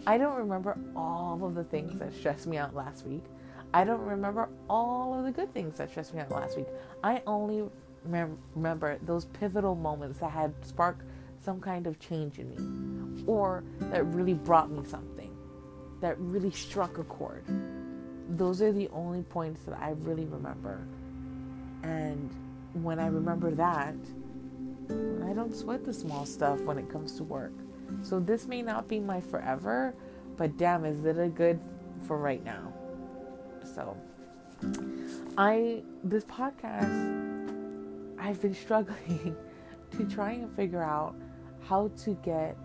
I 0.08 0.18
don't 0.18 0.36
remember 0.36 0.78
all 0.96 1.44
of 1.44 1.56
the 1.56 1.64
things 1.64 2.00
that 2.00 2.14
stressed 2.14 2.48
me 2.48 2.58
out 2.58 2.76
last 2.76 3.06
week. 3.06 3.24
I 3.74 3.84
don't 3.84 4.02
remember 4.02 4.50
all 4.70 5.18
of 5.18 5.26
the 5.26 5.32
good 5.32 5.54
things 5.54 5.78
that 5.78 5.90
stressed 5.90 6.14
me 6.14 6.22
out 6.22 6.32
last 6.32 6.56
week. 6.56 6.68
I 7.04 7.22
only 7.28 7.70
mem- 8.06 8.38
remember 8.56 8.98
those 9.02 9.26
pivotal 9.26 9.76
moments 9.76 10.20
that 10.20 10.32
had 10.32 10.54
sparked 10.66 11.02
some 11.44 11.60
kind 11.60 11.88
of 11.88 12.00
change 12.00 12.40
in 12.40 12.50
me 12.50 13.24
or 13.28 13.64
that 13.80 14.06
really 14.06 14.34
brought 14.34 14.72
me 14.72 14.84
something, 14.86 15.36
that 16.02 16.18
really 16.20 16.52
struck 16.52 16.98
a 16.98 17.04
chord. 17.04 17.44
Those 18.30 18.62
are 18.62 18.72
the 18.72 18.88
only 18.90 19.24
points 19.24 19.62
that 19.66 19.78
I 19.80 19.92
really 20.02 20.26
remember. 20.26 20.80
And 21.84 22.30
when 22.74 23.00
I 23.00 23.08
remember 23.08 23.52
that, 23.52 23.96
I 24.90 25.34
don't 25.34 25.56
sweat 25.56 25.84
the 25.84 25.94
small 25.94 26.26
stuff 26.26 26.62
when 26.62 26.78
it 26.78 26.90
comes 26.90 27.14
to 27.18 27.24
work. 27.24 27.54
So 28.02 28.20
this 28.20 28.48
may 28.48 28.62
not 28.62 28.88
be 28.88 29.00
my 29.00 29.22
forever, 29.22 29.96
but 30.38 30.58
damn, 30.58 30.86
is 30.86 31.06
it 31.06 31.18
a 31.18 31.28
good 31.28 31.60
for 32.08 32.18
right 32.18 32.44
now? 32.44 32.74
So 33.76 33.98
I 35.38 35.84
this 36.04 36.24
podcast 36.26 37.16
I've 38.20 38.42
been 38.42 38.54
struggling 38.66 39.36
to 39.92 40.06
try 40.06 40.32
and 40.32 40.56
figure 40.56 40.84
out 40.84 41.16
how 41.68 41.90
to 42.04 42.14
get 42.24 42.58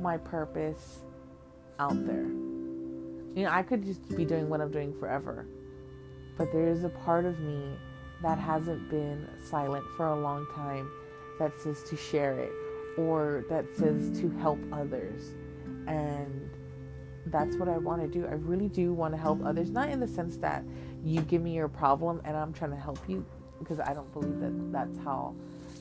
my 0.00 0.16
purpose 0.16 1.00
out 1.78 2.04
there. 2.06 2.26
You 3.34 3.44
know, 3.44 3.50
I 3.50 3.62
could 3.62 3.84
just 3.84 4.16
be 4.16 4.24
doing 4.24 4.48
what 4.48 4.60
I'm 4.60 4.70
doing 4.70 4.94
forever. 4.98 5.46
But 6.36 6.52
there 6.52 6.68
is 6.68 6.84
a 6.84 6.88
part 6.88 7.24
of 7.24 7.38
me 7.40 7.76
that 8.22 8.38
hasn't 8.38 8.88
been 8.90 9.28
silent 9.48 9.84
for 9.96 10.08
a 10.08 10.20
long 10.20 10.46
time 10.54 10.88
that 11.38 11.52
says 11.58 11.82
to 11.84 11.96
share 11.96 12.38
it 12.38 12.52
or 12.96 13.44
that 13.48 13.64
says 13.76 14.18
to 14.20 14.30
help 14.38 14.58
others. 14.72 15.34
And 15.86 16.50
that's 17.26 17.56
what 17.56 17.68
I 17.68 17.78
want 17.78 18.02
to 18.02 18.08
do. 18.08 18.26
I 18.26 18.34
really 18.34 18.68
do 18.68 18.92
want 18.92 19.14
to 19.14 19.20
help 19.20 19.44
others, 19.44 19.70
not 19.70 19.88
in 19.88 19.98
the 20.00 20.08
sense 20.08 20.36
that 20.38 20.64
you 21.02 21.20
give 21.22 21.42
me 21.42 21.54
your 21.54 21.68
problem 21.68 22.20
and 22.24 22.36
I'm 22.36 22.52
trying 22.52 22.70
to 22.70 22.76
help 22.76 22.98
you, 23.08 23.24
because 23.58 23.80
I 23.80 23.92
don't 23.94 24.12
believe 24.12 24.40
that 24.40 24.72
that's 24.72 24.98
how 24.98 25.34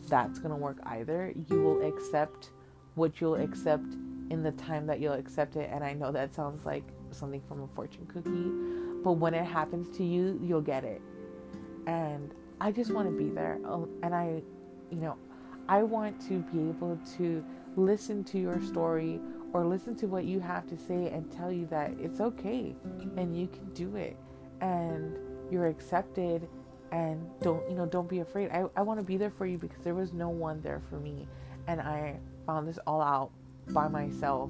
that's 0.08 0.40
going 0.40 0.52
to 0.52 0.58
work 0.58 0.78
either. 0.86 1.34
You 1.50 1.62
will 1.62 1.86
accept 1.86 2.52
what 2.96 3.20
you'll 3.22 3.36
accept 3.36 3.94
in 4.30 4.42
the 4.42 4.52
time 4.54 4.88
that 4.88 5.00
you'll 5.00 5.14
accept 5.14 5.56
it. 5.56 5.70
And 5.72 5.84
I 5.84 5.94
know 5.94 6.12
that 6.12 6.34
sounds 6.34 6.66
like 6.66 6.84
something 7.12 7.42
from 7.48 7.62
a 7.62 7.68
fortune 7.68 8.06
cookie, 8.08 9.04
but 9.04 9.14
when 9.14 9.34
it 9.34 9.46
happens 9.46 9.96
to 9.98 10.04
you, 10.04 10.40
you'll 10.42 10.62
get 10.62 10.84
it. 10.84 11.02
And 11.88 12.34
I 12.62 12.72
just 12.72 12.92
want 12.92 13.08
to 13.10 13.16
be 13.16 13.30
there. 13.30 13.60
Oh, 13.66 13.88
and 14.02 14.16
I, 14.16 14.42
you 14.90 15.02
know, 15.02 15.18
I 15.68 15.84
want 15.84 16.20
to 16.28 16.40
be 16.52 16.70
able 16.70 17.00
to 17.18 17.44
listen 17.76 18.24
to 18.26 18.40
your 18.40 18.62
story 18.62 19.20
or 19.54 19.66
listen 19.66 19.96
to 19.96 20.08
what 20.08 20.26
you 20.26 20.40
have 20.40 20.68
to 20.68 20.78
say 20.78 21.10
and 21.10 21.32
tell 21.32 21.52
you 21.52 21.66
that 21.68 21.92
it's 22.00 22.20
okay 22.20 22.76
and 23.18 23.38
you 23.38 23.48
can 23.48 23.66
do 23.74 23.96
it 23.96 24.18
and 24.62 25.16
you're 25.52 25.68
accepted 25.68 26.48
and 26.92 27.30
don't 27.42 27.68
you 27.70 27.76
know 27.76 27.86
don't 27.86 28.10
be 28.10 28.20
afraid. 28.20 28.50
I, 28.52 28.66
I 28.76 28.82
want 28.82 29.00
to 29.00 29.06
be 29.06 29.18
there 29.18 29.32
for 29.32 29.46
you 29.46 29.58
because 29.58 29.84
there 29.84 29.96
was 29.96 30.14
no 30.14 30.30
one 30.30 30.62
there 30.62 30.82
for 30.90 31.00
me 31.00 31.28
and 31.68 31.80
i 31.80 32.20
found 32.46 32.68
this 32.68 32.78
all 32.86 33.02
out 33.02 33.32
by 33.70 33.88
myself. 33.88 34.50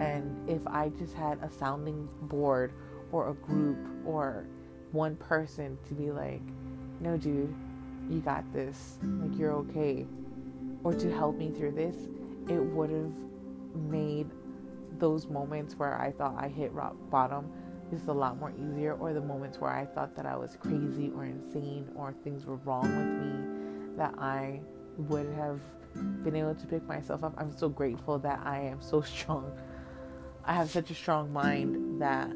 And 0.00 0.48
if 0.48 0.64
i 0.66 0.88
just 0.90 1.14
had 1.14 1.38
a 1.42 1.50
sounding 1.50 2.08
board 2.22 2.72
or 3.12 3.30
a 3.30 3.34
group 3.34 3.78
or 4.06 4.46
one 4.92 5.16
person 5.16 5.76
to 5.88 5.94
be 5.94 6.10
like 6.10 6.42
no 7.00 7.16
dude 7.16 7.54
you 8.08 8.20
got 8.20 8.50
this. 8.52 8.98
Like 9.02 9.38
you're 9.38 9.52
okay 9.52 10.06
or 10.84 10.94
to 10.94 11.10
help 11.12 11.36
me 11.36 11.50
through 11.50 11.72
this, 11.72 11.96
it 12.48 12.62
would 12.62 12.90
have 12.90 13.12
made 13.74 14.30
those 14.98 15.26
moments 15.26 15.74
where 15.74 16.00
I 16.00 16.12
thought 16.12 16.36
I 16.38 16.48
hit 16.48 16.72
rock 16.72 16.94
bottom 17.10 17.50
just 17.90 18.08
a 18.08 18.12
lot 18.12 18.38
more 18.38 18.52
easier, 18.58 18.94
or 18.94 19.12
the 19.12 19.20
moments 19.20 19.60
where 19.60 19.70
I 19.70 19.84
thought 19.84 20.16
that 20.16 20.26
I 20.26 20.36
was 20.36 20.56
crazy 20.56 21.10
or 21.14 21.24
insane 21.24 21.88
or 21.94 22.14
things 22.24 22.46
were 22.46 22.56
wrong 22.56 22.82
with 22.82 23.92
me, 23.92 23.96
that 23.96 24.14
I 24.18 24.60
would 24.96 25.32
have 25.34 25.60
been 26.24 26.34
able 26.34 26.54
to 26.54 26.66
pick 26.66 26.86
myself 26.86 27.22
up. 27.22 27.34
I'm 27.36 27.56
so 27.56 27.68
grateful 27.68 28.18
that 28.20 28.40
I 28.44 28.60
am 28.60 28.80
so 28.80 29.00
strong. 29.14 29.52
I 30.44 30.54
have 30.54 30.70
such 30.70 30.90
a 30.90 30.94
strong 30.94 31.32
mind 31.32 32.00
that 32.02 32.28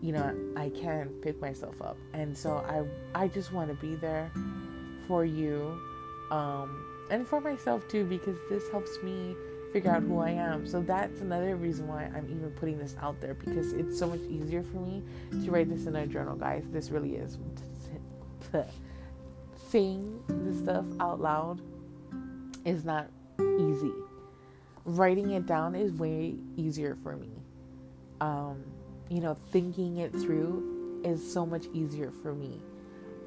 you 0.00 0.12
know 0.12 0.34
I 0.56 0.70
can 0.70 1.08
pick 1.22 1.40
myself 1.40 1.80
up, 1.82 1.96
and 2.12 2.36
so 2.36 2.58
I 3.14 3.22
I 3.24 3.28
just 3.28 3.52
want 3.52 3.68
to 3.68 3.74
be 3.74 3.96
there 3.96 4.30
for 5.06 5.24
you. 5.24 5.80
Um, 6.30 6.87
and 7.10 7.26
for 7.26 7.40
myself 7.40 7.86
too 7.88 8.04
because 8.04 8.36
this 8.48 8.68
helps 8.70 9.02
me 9.02 9.34
figure 9.72 9.90
out 9.90 10.02
who 10.02 10.18
I 10.18 10.30
am. 10.30 10.66
So 10.66 10.80
that's 10.80 11.20
another 11.20 11.56
reason 11.56 11.86
why 11.88 12.04
I'm 12.04 12.26
even 12.30 12.50
putting 12.56 12.78
this 12.78 12.96
out 13.00 13.20
there 13.20 13.34
because 13.34 13.72
it's 13.72 13.98
so 13.98 14.06
much 14.06 14.20
easier 14.28 14.62
for 14.62 14.78
me 14.78 15.02
to 15.44 15.50
write 15.50 15.68
this 15.68 15.86
in 15.86 15.96
a 15.96 16.06
journal, 16.06 16.36
guys. 16.36 16.64
This 16.70 16.90
really 16.90 17.16
is. 17.16 17.38
Saying 19.68 20.22
this 20.28 20.58
stuff 20.60 20.86
out 21.00 21.20
loud 21.20 21.60
is 22.64 22.84
not 22.84 23.08
easy. 23.40 23.92
Writing 24.84 25.32
it 25.32 25.46
down 25.46 25.74
is 25.74 25.92
way 25.92 26.36
easier 26.56 26.96
for 27.02 27.16
me. 27.16 27.30
Um, 28.20 28.64
you 29.10 29.20
know, 29.20 29.36
thinking 29.52 29.98
it 29.98 30.12
through 30.12 31.02
is 31.04 31.32
so 31.32 31.44
much 31.44 31.66
easier 31.72 32.10
for 32.22 32.34
me. 32.34 32.60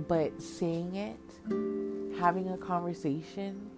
But 0.07 0.41
saying 0.41 0.95
it, 0.95 2.19
having 2.19 2.49
a 2.49 2.57
conversation, 2.57 3.69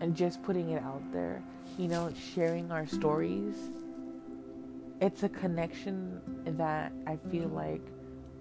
and 0.00 0.16
just 0.16 0.42
putting 0.42 0.70
it 0.70 0.82
out 0.82 1.02
there, 1.12 1.42
you 1.78 1.86
know, 1.86 2.10
sharing 2.34 2.72
our 2.72 2.86
stories, 2.86 3.54
it's 5.00 5.22
a 5.22 5.28
connection 5.28 6.20
that 6.56 6.92
I 7.06 7.16
feel 7.30 7.48
like 7.48 7.82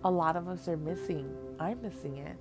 a 0.03 0.11
lot 0.11 0.35
of 0.35 0.47
us 0.47 0.67
are 0.67 0.77
missing. 0.77 1.29
I'm 1.59 1.81
missing 1.81 2.17
it, 2.17 2.37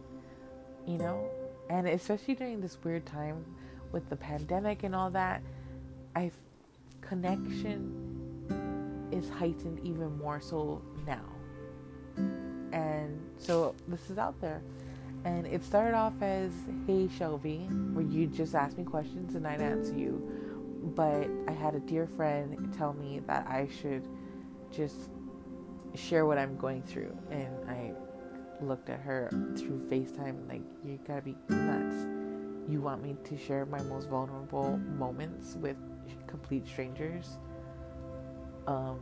you 0.87 0.99
know, 0.99 1.29
and 1.69 1.87
especially 1.89 2.35
during 2.35 2.61
this 2.61 2.79
weird 2.83 3.05
time 3.05 3.45
with 3.93 4.09
the 4.09 4.17
pandemic 4.17 4.85
and 4.85 4.95
all 4.95 5.11
that, 5.11 5.43
I 6.15 6.31
connection 7.01 9.09
is 9.11 9.29
heightened 9.29 9.81
even 9.85 10.17
more 10.19 10.41
so 10.41 10.83
now. 11.07 11.25
And 12.73 13.21
so 13.39 13.75
this 13.89 14.11
is 14.11 14.19
out 14.19 14.41
there. 14.41 14.63
And 15.29 15.47
it 15.47 15.62
started 15.62 15.95
off 15.95 16.14
as, 16.23 16.53
Hey 16.87 17.07
Shelby, 17.07 17.59
where 17.93 18.05
you 18.05 18.27
just 18.27 18.55
ask 18.55 18.79
me 18.79 18.85
questions 18.85 19.35
and 19.35 19.47
I'd 19.47 19.61
answer 19.61 19.95
you. 19.95 20.27
But 20.97 21.29
I 21.47 21.53
had 21.53 21.75
a 21.75 21.81
dear 21.81 22.07
friend 22.07 22.73
tell 22.77 22.95
me 22.95 23.21
that 23.27 23.47
I 23.47 23.69
should 23.83 24.09
just 24.71 25.11
share 25.95 26.25
what 26.25 26.38
I'm 26.38 26.57
going 26.57 26.83
through. 26.83 27.14
And 27.31 27.69
I 27.69 27.93
looked 28.62 28.88
at 28.88 29.01
her 29.01 29.29
through 29.55 29.87
FaceTime, 29.91 30.49
like, 30.49 30.62
you 30.83 30.99
gotta 31.07 31.21
be 31.21 31.37
nuts. 31.51 32.07
You 32.67 32.81
want 32.81 33.03
me 33.03 33.14
to 33.25 33.37
share 33.37 33.67
my 33.67 33.83
most 33.83 34.09
vulnerable 34.09 34.79
moments 34.79 35.57
with 35.57 35.77
complete 36.27 36.67
strangers? 36.67 37.37
Um, 38.67 38.99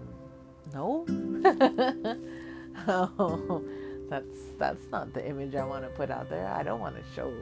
no. 0.74 1.06
oh, 2.88 3.64
that's 4.08 4.38
that's 4.58 4.90
not 4.90 5.12
the 5.12 5.26
image 5.26 5.54
I 5.54 5.64
want 5.64 5.84
to 5.84 5.90
put 5.90 6.10
out 6.10 6.28
there. 6.28 6.46
I 6.48 6.62
don't 6.62 6.80
want 6.80 6.96
to 6.96 7.02
show 7.14 7.32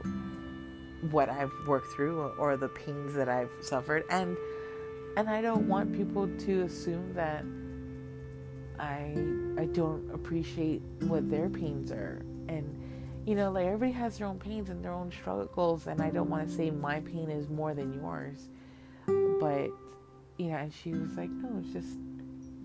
what 1.10 1.28
I've 1.28 1.52
worked 1.66 1.92
through 1.92 2.32
or 2.38 2.56
the 2.56 2.68
pains 2.68 3.14
that 3.14 3.28
I've 3.28 3.50
suffered, 3.60 4.04
and 4.10 4.36
and 5.16 5.28
I 5.28 5.42
don't 5.42 5.68
want 5.68 5.92
people 5.92 6.28
to 6.28 6.62
assume 6.62 7.12
that 7.14 7.44
I 8.78 9.14
I 9.60 9.66
don't 9.66 10.10
appreciate 10.12 10.82
what 11.00 11.30
their 11.30 11.48
pains 11.48 11.92
are. 11.92 12.22
And 12.48 12.80
you 13.26 13.34
know 13.34 13.50
like 13.50 13.66
everybody 13.66 13.92
has 13.92 14.18
their 14.18 14.26
own 14.26 14.38
pains 14.38 14.70
and 14.70 14.84
their 14.84 14.92
own 14.92 15.10
struggles 15.10 15.86
and 15.86 16.00
I 16.02 16.10
don't 16.10 16.28
want 16.28 16.48
to 16.48 16.54
say 16.54 16.70
my 16.70 17.00
pain 17.00 17.30
is 17.30 17.48
more 17.48 17.74
than 17.74 17.94
yours. 17.94 18.48
But 19.06 19.70
you 20.36 20.50
know 20.50 20.56
and 20.56 20.72
she 20.72 20.92
was 20.92 21.16
like 21.16 21.30
no 21.30 21.62
it's 21.62 21.72
just 21.72 21.98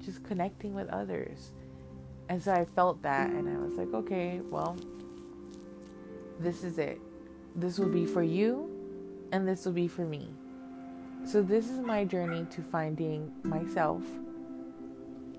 just 0.04 0.24
connecting 0.24 0.74
with 0.74 0.90
others 0.90 1.52
and 2.30 2.42
so 2.42 2.54
I 2.54 2.66
felt 2.66 3.02
that 3.02 3.30
and 3.30 3.50
I 3.50 3.60
was 3.60 3.74
like 3.74 3.94
okay 3.94 4.40
well 4.50 4.78
this 6.40 6.64
is 6.64 6.78
it 6.78 7.02
this 7.56 7.78
will 7.78 7.90
be 7.90 8.06
for 8.06 8.24
you 8.24 8.70
and 9.32 9.48
this 9.48 9.66
will 9.66 9.74
be 9.74 9.88
for 9.88 10.06
me 10.06 10.30
so 11.26 11.42
this 11.42 11.70
is 11.70 11.80
my 11.80 12.06
journey 12.06 12.46
to 12.52 12.62
finding 12.62 13.32
myself 13.44 14.02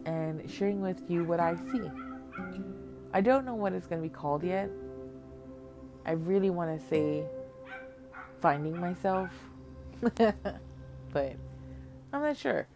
and 0.05 0.49
sharing 0.51 0.81
with 0.81 1.03
you 1.09 1.25
what 1.25 1.41
I 1.41 1.57
see. 1.73 1.91
I 3.13 3.21
don't 3.21 3.45
know 3.45 3.55
what 3.55 3.73
it's 3.73 3.87
going 3.87 4.01
to 4.01 4.09
be 4.09 4.13
called 4.13 4.43
yet. 4.43 4.71
I 6.07 6.13
really 6.13 6.51
want 6.51 6.79
to 6.79 6.87
say 6.89 7.25
finding 8.41 8.79
myself, 8.81 9.31
but 10.01 10.37
I'm 12.13 12.23
not 12.23 12.37
sure. 12.37 12.67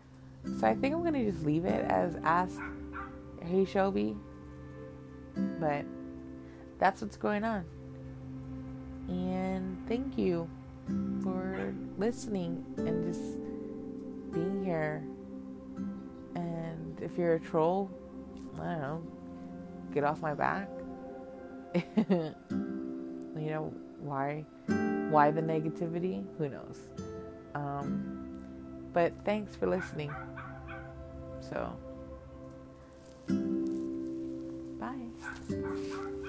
So 0.61 0.67
I 0.67 0.75
think 0.75 0.95
I'm 0.95 1.03
going 1.03 1.15
to 1.15 1.31
just 1.31 1.45
leave 1.45 1.65
it 1.65 1.85
as 1.87 2.17
Ask 2.23 2.61
Hey 3.45 3.65
Shelby. 3.65 4.17
But 5.61 5.85
that's 6.79 7.03
what's 7.03 7.17
going 7.17 7.45
on. 7.45 7.65
And 9.09 9.79
thank 9.89 10.17
you 10.19 10.49
for 11.23 11.75
listening 11.99 12.65
and 12.79 13.05
just 13.05 13.39
being 14.33 14.65
here 14.65 15.05
And 16.37 17.01
if 17.01 17.17
you're 17.19 17.35
a 17.35 17.41
troll, 17.41 17.91
I 18.61 18.65
don't 18.65 18.81
know, 18.81 19.03
get 19.93 20.05
off 20.05 20.21
my 20.23 20.35
back. 20.35 20.69
you 21.75 22.35
know, 23.37 23.73
why 24.01 24.45
why 25.11 25.31
the 25.31 25.43
negativity? 25.43 26.25
Who 26.39 26.49
knows? 26.49 26.89
Um, 27.55 28.43
but 28.93 29.13
thanks 29.25 29.57
for 29.57 29.67
listening. 29.67 30.15
So, 31.41 31.77
bye. 34.85 36.24